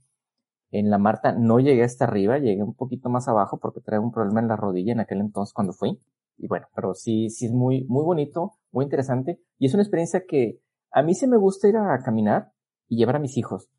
[0.76, 4.10] En la Marta no llegué hasta arriba, llegué un poquito más abajo porque traía un
[4.10, 6.00] problema en la rodilla en aquel entonces cuando fui.
[6.36, 9.40] Y bueno, pero sí, sí es muy, muy bonito, muy interesante.
[9.56, 10.58] Y es una experiencia que
[10.90, 12.50] a mí sí me gusta ir a caminar
[12.88, 13.70] y llevar a mis hijos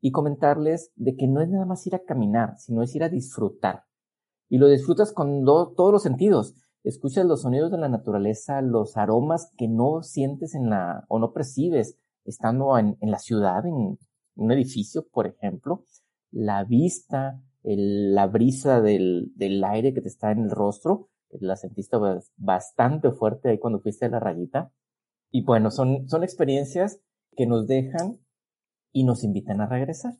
[0.00, 3.08] y comentarles de que no es nada más ir a caminar, sino es ir a
[3.08, 3.84] disfrutar.
[4.48, 6.56] Y lo disfrutas con todos los sentidos.
[6.82, 11.32] Escuchas los sonidos de la naturaleza, los aromas que no sientes en la, o no
[11.32, 13.98] percibes estando en, la ciudad, en
[14.34, 15.84] un edificio, por ejemplo.
[16.30, 21.96] La vista, la brisa del, del aire que te está en el rostro, la sentiste
[22.36, 24.72] bastante fuerte ahí cuando fuiste a la rayita.
[25.30, 27.00] Y bueno, son, son experiencias
[27.36, 28.18] que nos dejan
[28.92, 30.14] y nos invitan a regresar.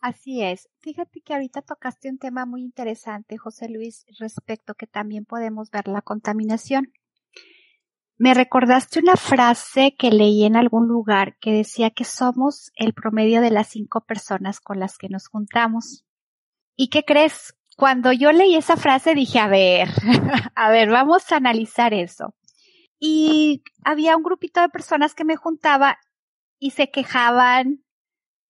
[0.00, 0.68] Así es.
[0.78, 5.88] Fíjate que ahorita tocaste un tema muy interesante, José Luis, respecto que también podemos ver
[5.88, 6.92] la contaminación.
[8.18, 13.42] Me recordaste una frase que leí en algún lugar que decía que somos el promedio
[13.42, 16.06] de las cinco personas con las que nos juntamos.
[16.76, 17.54] ¿Y qué crees?
[17.76, 19.88] Cuando yo leí esa frase dije, a ver,
[20.54, 22.34] a ver, vamos a analizar eso.
[22.98, 25.98] Y había un grupito de personas que me juntaba
[26.58, 27.84] y se quejaban,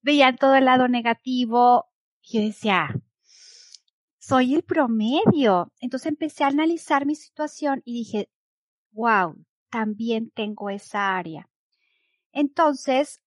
[0.00, 1.86] veían todo el lado negativo.
[2.22, 2.94] Yo decía,
[4.18, 5.72] soy el promedio.
[5.80, 8.30] Entonces empecé a analizar mi situación y dije,
[8.92, 9.36] wow,
[9.76, 11.50] también tengo esa área.
[12.32, 13.20] Entonces,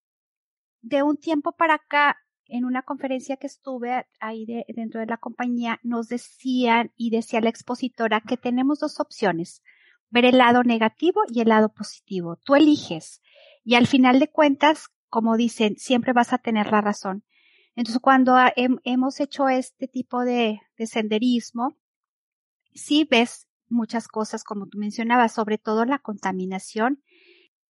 [0.82, 5.78] de un tiempo para acá, en una conferencia que estuve ahí dentro de la compañía,
[5.84, 9.62] nos decían y decía la expositora que tenemos dos opciones,
[10.08, 12.34] ver el lado negativo y el lado positivo.
[12.44, 13.22] Tú eliges.
[13.62, 17.22] Y al final de cuentas, como dicen, siempre vas a tener la razón.
[17.76, 21.76] Entonces, cuando hemos hecho este tipo de, de senderismo,
[22.74, 27.02] sí ves muchas cosas, como tú mencionabas, sobre todo la contaminación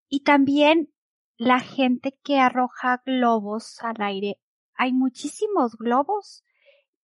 [0.09, 0.93] y también
[1.37, 4.39] la gente que arroja globos al aire.
[4.75, 6.45] Hay muchísimos globos,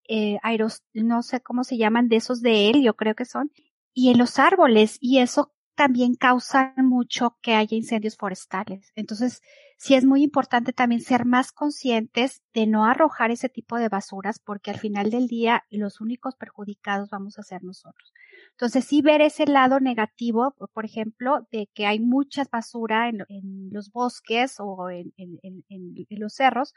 [0.08, 3.50] eh, aeros, no sé cómo se llaman, de esos de helio creo que son,
[3.94, 8.92] y en los árboles, y eso también causa mucho que haya incendios forestales.
[8.94, 9.42] Entonces,
[9.78, 14.38] sí es muy importante también ser más conscientes de no arrojar ese tipo de basuras,
[14.38, 18.12] porque al final del día los únicos perjudicados vamos a ser nosotros.
[18.56, 23.18] Entonces, sí ver ese lado negativo, por ejemplo, de que hay mucha basura en,
[23.70, 25.12] los bosques o en,
[26.08, 26.72] los cerros,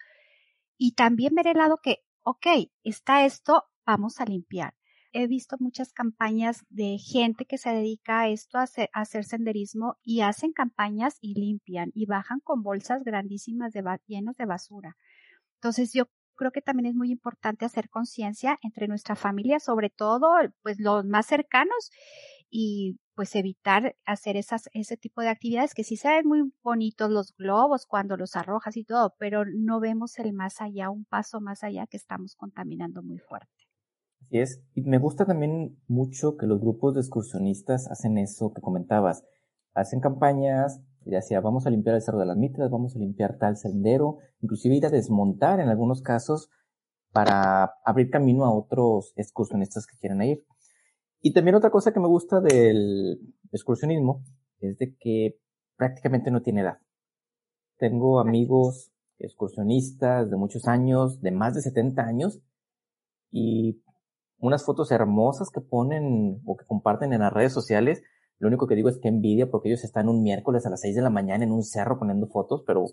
[0.78, 2.48] y también ver el lado que, ok,
[2.84, 4.74] está esto, vamos a limpiar
[5.12, 10.22] he visto muchas campañas de gente que se dedica a esto, a hacer, senderismo y
[10.22, 14.98] hacen campañas y limpian y bajan con bolsas grandísimas de, llenos de basura.
[15.56, 16.06] Entonces yo
[16.40, 20.32] creo que también es muy importante hacer conciencia entre nuestra familia, sobre todo
[20.64, 21.92] pues los más cercanos
[22.50, 27.12] y pues evitar hacer esas, ese tipo de actividades que sí se ven muy bonitos
[27.12, 31.42] los globos cuando los arrojas y todo, pero no vemos el más allá, un paso
[31.42, 33.68] más allá que estamos contaminando muy fuerte.
[34.22, 34.64] Así es.
[34.74, 39.26] Y me gusta también mucho que los grupos de excursionistas hacen eso que comentabas.
[39.74, 43.38] Hacen campañas, ya sea vamos a limpiar el Cerro de las Mitras, vamos a limpiar
[43.38, 46.50] tal sendero, inclusive ir a desmontar en algunos casos
[47.12, 50.46] para abrir camino a otros excursionistas que quieran ir.
[51.22, 53.20] Y también otra cosa que me gusta del
[53.52, 54.24] excursionismo
[54.60, 55.40] es de que
[55.76, 56.80] prácticamente no tiene edad.
[57.78, 62.40] Tengo amigos excursionistas de muchos años, de más de 70 años,
[63.32, 63.82] y
[64.40, 68.02] unas fotos hermosas que ponen o que comparten en las redes sociales.
[68.40, 70.96] Lo único que digo es que envidia porque ellos están un miércoles a las 6
[70.96, 72.86] de la mañana en un cerro poniendo fotos, pero,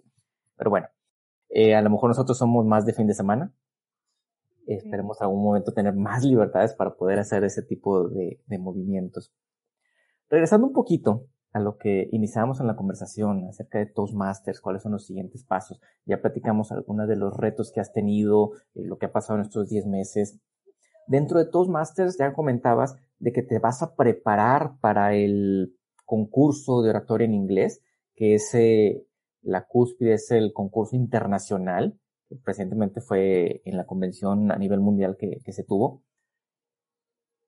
[0.56, 0.88] pero bueno,
[1.48, 3.52] eh, a lo mejor nosotros somos más de fin de semana.
[4.66, 9.32] Esperemos algún momento tener más libertades para poder hacer ese tipo de, de movimientos.
[10.28, 14.92] Regresando un poquito a lo que iniciamos en la conversación acerca de Toastmasters, cuáles son
[14.92, 15.80] los siguientes pasos.
[16.04, 19.46] Ya platicamos algunos de los retos que has tenido, eh, lo que ha pasado en
[19.46, 20.40] estos 10 meses.
[21.06, 26.90] Dentro de Toastmasters ya comentabas de que te vas a preparar para el concurso de
[26.90, 27.82] oratoria en inglés,
[28.14, 29.04] que es eh,
[29.42, 31.98] la cúspide, es el concurso internacional,
[32.28, 36.02] que recientemente fue en la convención a nivel mundial que, que se tuvo.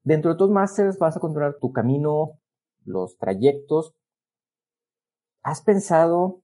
[0.03, 2.39] Dentro de Toastmasters vas a continuar tu camino,
[2.85, 3.95] los trayectos.
[5.43, 6.43] ¿Has pensado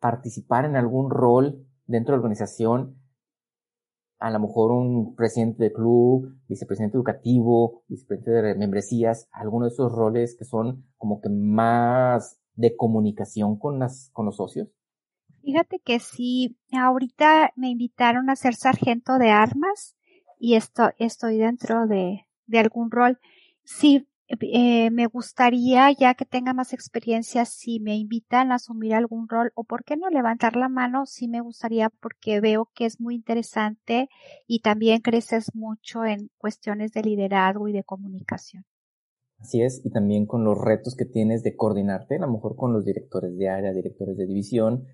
[0.00, 2.96] participar en algún rol dentro de la organización
[4.18, 9.92] a lo mejor un presidente de club, vicepresidente educativo, vicepresidente de membresías, algunos de esos
[9.92, 14.68] roles que son como que más de comunicación con las, con los socios?
[15.42, 19.96] Fíjate que sí, ahorita me invitaron a ser sargento de armas
[20.38, 23.18] y esto, estoy dentro de, de algún rol.
[23.64, 29.28] Sí, eh, me gustaría, ya que tenga más experiencia, si me invitan a asumir algún
[29.28, 33.00] rol o por qué no levantar la mano, sí me gustaría porque veo que es
[33.00, 34.08] muy interesante
[34.46, 38.64] y también creces mucho en cuestiones de liderazgo y de comunicación.
[39.38, 42.72] Así es, y también con los retos que tienes de coordinarte, a lo mejor con
[42.72, 44.84] los directores de área, directores de división.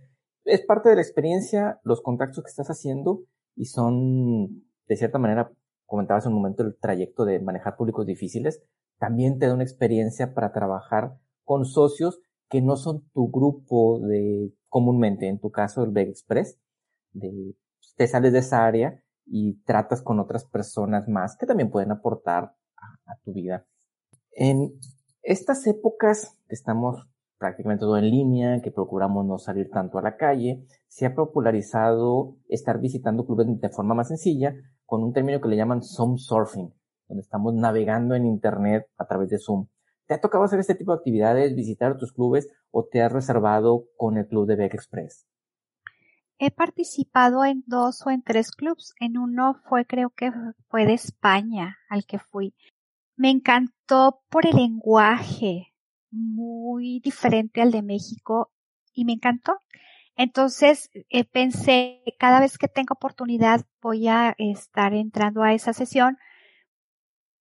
[0.45, 3.25] Es parte de la experiencia, los contactos que estás haciendo
[3.57, 5.51] y son, de cierta manera,
[5.87, 8.63] comentabas en un momento el trayecto de manejar públicos difíciles,
[8.99, 14.53] también te da una experiencia para trabajar con socios que no son tu grupo de
[14.69, 16.59] comúnmente, en tu caso el Big Express,
[17.13, 17.57] de,
[17.97, 22.55] te sales de esa área y tratas con otras personas más que también pueden aportar
[23.07, 23.67] a tu vida.
[24.33, 24.79] En
[25.23, 30.17] estas épocas que estamos prácticamente todo en línea, que procuramos no salir tanto a la
[30.17, 34.55] calle, se ha popularizado estar visitando clubes de forma más sencilla
[34.87, 36.73] con un término que le llaman Zoom Surfing,
[37.09, 39.67] donde estamos navegando en Internet a través de Zoom.
[40.07, 43.87] ¿Te ha tocado hacer este tipo de actividades, visitar tus clubes o te has reservado
[43.97, 45.27] con el club de Beck Express?
[46.39, 48.95] He participado en dos o en tres clubs.
[49.01, 50.33] En uno fue, creo que
[50.69, 52.55] fue de España al que fui.
[53.17, 55.73] Me encantó por el lenguaje,
[56.11, 58.51] muy diferente al de México
[58.93, 59.59] y me encantó.
[60.17, 66.19] Entonces eh, pensé, cada vez que tenga oportunidad voy a estar entrando a esa sesión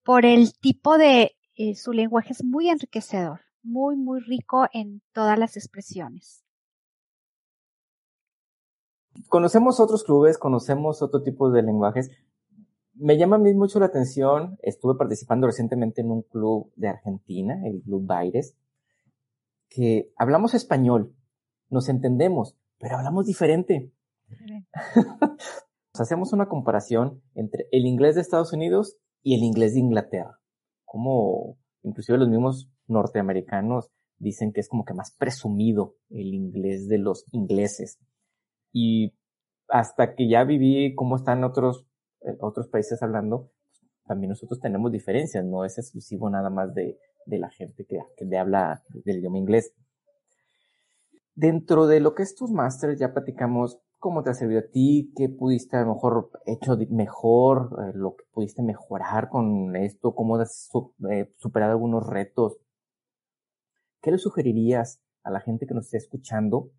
[0.04, 5.38] por el tipo de, eh, su lenguaje es muy enriquecedor, muy, muy rico en todas
[5.38, 6.44] las expresiones.
[9.30, 12.12] Conocemos otros clubes, conocemos otro tipo de lenguajes,
[12.96, 17.60] me llama a mí mucho la atención, estuve participando recientemente en un club de Argentina,
[17.66, 18.56] el Club Baires,
[19.70, 21.16] que hablamos español,
[21.70, 23.92] nos entendemos, pero hablamos diferente.
[25.94, 30.40] Hacemos una comparación entre el inglés de Estados Unidos y el inglés de Inglaterra.
[30.86, 37.00] Como inclusive los mismos norteamericanos dicen que es como que más presumido el inglés de
[37.00, 38.00] los ingleses.
[38.72, 39.16] Y
[39.68, 41.88] hasta que ya viví cómo están otros
[42.40, 43.52] otros países hablando,
[44.06, 48.26] también nosotros tenemos diferencias, no es exclusivo nada más de, de la gente que, que
[48.26, 49.74] le habla del idioma inglés.
[51.36, 52.52] Dentro de lo que es tus
[52.98, 57.70] ya platicamos cómo te ha servido a ti, qué pudiste a lo mejor hecho mejor,
[57.80, 60.70] eh, lo que pudiste mejorar con esto, cómo has
[61.10, 62.58] eh, superado algunos retos.
[64.02, 66.70] ¿Qué le sugerirías a la gente que nos esté escuchando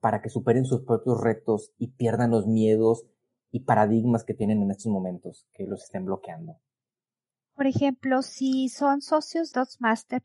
[0.00, 3.06] para que superen sus propios retos y pierdan los miedos
[3.50, 6.58] y paradigmas que tienen en estos momentos que los estén bloqueando?
[7.54, 10.22] Por ejemplo, si son socios Master,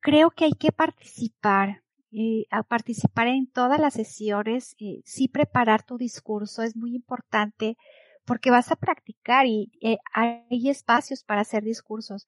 [0.00, 1.82] creo que hay que participar,
[2.12, 7.76] eh, a participar en todas las sesiones, eh, sí preparar tu discurso es muy importante
[8.24, 12.26] porque vas a practicar y eh, hay espacios para hacer discursos.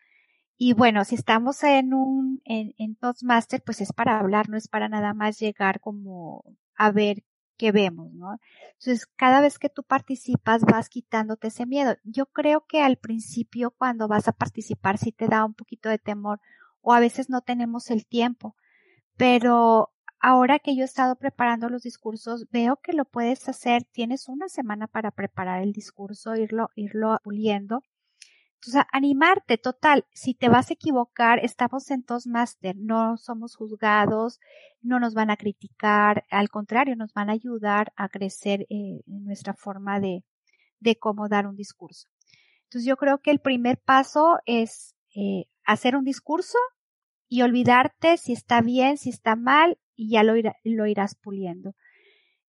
[0.56, 4.68] Y bueno, si estamos en un, en, en Toastmaster, pues es para hablar, no es
[4.68, 6.44] para nada más llegar como
[6.76, 7.24] a ver
[7.56, 8.38] que vemos, ¿no?
[8.78, 11.96] Entonces, cada vez que tú participas vas quitándote ese miedo.
[12.04, 15.98] Yo creo que al principio cuando vas a participar sí te da un poquito de
[15.98, 16.40] temor
[16.80, 18.56] o a veces no tenemos el tiempo,
[19.16, 19.90] pero
[20.20, 24.48] ahora que yo he estado preparando los discursos, veo que lo puedes hacer, tienes una
[24.48, 27.82] semana para preparar el discurso, irlo, irlo puliendo
[28.64, 34.40] entonces, animarte, total, si te vas a equivocar, estamos en Toastmaster, no somos juzgados,
[34.80, 39.24] no nos van a criticar, al contrario, nos van a ayudar a crecer eh, en
[39.24, 40.24] nuestra forma de,
[40.80, 42.08] de cómo dar un discurso.
[42.62, 46.56] Entonces, yo creo que el primer paso es eh, hacer un discurso
[47.34, 51.74] y olvidarte si está bien, si está mal, y ya lo, lo irás puliendo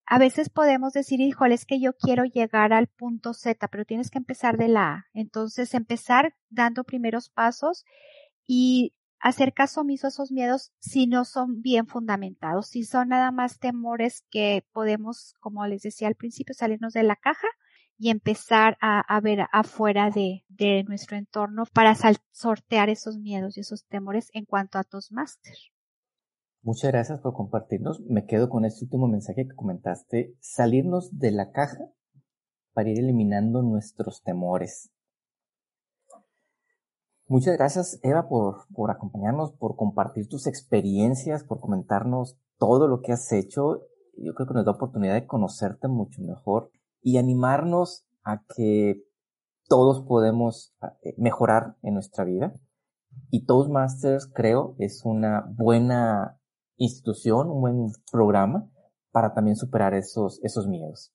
[0.08, 4.12] a veces podemos decir, híjole, es que yo quiero llegar al punto Z, pero tienes
[4.12, 5.06] que empezar de la A.
[5.14, 7.86] Entonces, empezar dando primeros pasos
[8.46, 13.32] y hacer caso omiso a esos miedos si no son bien fundamentados, si son nada
[13.32, 17.48] más temores que podemos, como les decía al principio, salirnos de la caja
[17.98, 20.44] y empezar a, ver afuera de,
[20.88, 21.96] nuestro entorno para
[22.32, 25.56] sortear esos miedos y esos temores en cuanto a Toastmaster.
[26.62, 28.02] Muchas gracias por compartirnos.
[28.02, 31.90] Me quedo con este último mensaje que comentaste, salirnos de la caja
[32.74, 34.92] para ir eliminando nuestros temores.
[37.28, 43.14] Muchas gracias, Eva, por, por acompañarnos, por compartir tus experiencias, por comentarnos todo lo que
[43.14, 43.82] has hecho.
[44.18, 46.72] Yo creo que nos da oportunidad de conocerte mucho mejor
[47.06, 49.04] y animarnos a que
[49.70, 52.60] todos podemos eh, mejorar en nuestra vida.
[53.30, 56.42] Y Toastmasters, creo, es una buena
[56.78, 58.72] institución, un buen programa
[59.12, 61.14] para también superar esos, esos miedos.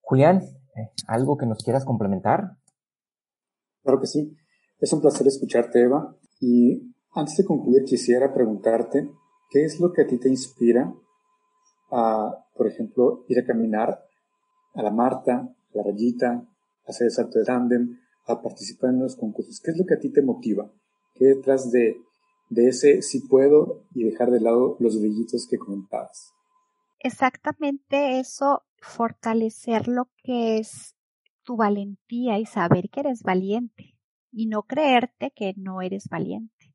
[0.00, 0.42] Julián,
[0.76, 2.58] Eh, ¿Algo que nos quieras complementar?
[3.82, 4.36] Claro que sí.
[4.78, 6.14] Es un placer escucharte, Eva.
[6.38, 9.10] Y antes de concluir, quisiera preguntarte,
[9.48, 10.92] ¿qué es lo que a ti te inspira
[11.90, 14.05] a, por ejemplo, ir a caminar
[14.76, 16.46] a la Marta, a la Rayita, a
[16.86, 19.60] hacer el salto de tándem, a participar en los concursos?
[19.60, 20.70] ¿Qué es lo que a ti te motiva?
[21.14, 21.96] ¿Qué detrás de,
[22.50, 26.32] de ese si puedo y dejar de lado los brillitos que comentabas?
[26.98, 30.94] Exactamente eso, fortalecer lo que es
[31.44, 33.94] tu valentía y saber que eres valiente
[34.32, 36.74] y no creerte que no eres valiente.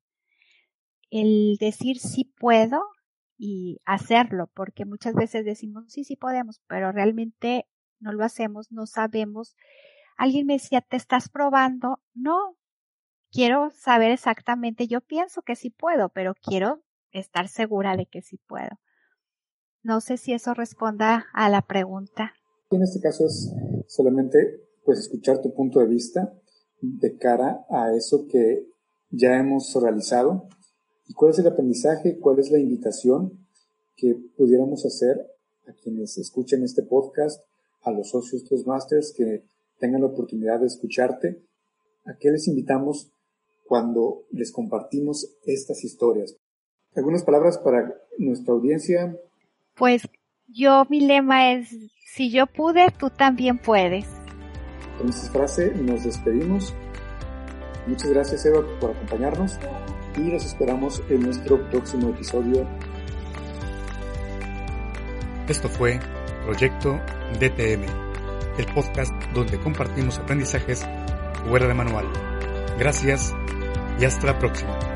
[1.10, 2.82] El decir sí puedo
[3.38, 7.68] y hacerlo, porque muchas veces decimos sí, sí podemos, pero realmente
[8.02, 9.56] no lo hacemos, no sabemos.
[10.18, 12.02] Alguien me decía, ¿te estás probando?
[12.14, 12.58] No,
[13.32, 18.38] quiero saber exactamente, yo pienso que sí puedo, pero quiero estar segura de que sí
[18.48, 18.80] puedo.
[19.84, 22.34] No sé si eso responda a la pregunta.
[22.70, 23.52] En este caso es
[23.88, 24.38] solamente
[24.86, 26.34] pues escuchar tu punto de vista
[26.82, 28.68] de cara a eso que
[29.10, 30.48] ya hemos realizado
[31.08, 33.46] y cuál es el aprendizaje, cuál es la invitación
[33.96, 35.18] que pudiéramos hacer
[35.68, 37.44] a quienes escuchen este podcast,
[37.84, 39.44] a los socios Toastmasters que
[39.80, 41.42] tengan la oportunidad de escucharte,
[42.06, 43.12] a qué les invitamos
[43.66, 46.36] cuando les compartimos estas historias.
[46.96, 49.18] ¿Algunas palabras para nuestra audiencia?
[49.76, 50.04] Pues
[50.48, 51.70] yo, mi lema es,
[52.14, 54.06] si yo pude, tú también puedes.
[54.98, 56.74] Con esta frase nos despedimos.
[57.88, 59.58] Muchas gracias Eva por acompañarnos
[60.18, 62.68] y nos esperamos en nuestro próximo episodio.
[65.48, 66.00] Esto fue
[66.46, 67.00] Proyecto
[67.40, 67.86] DTM,
[68.58, 70.86] el podcast donde compartimos aprendizajes
[71.48, 72.06] fuera de manual.
[72.78, 73.34] Gracias
[74.00, 74.91] y hasta la próxima.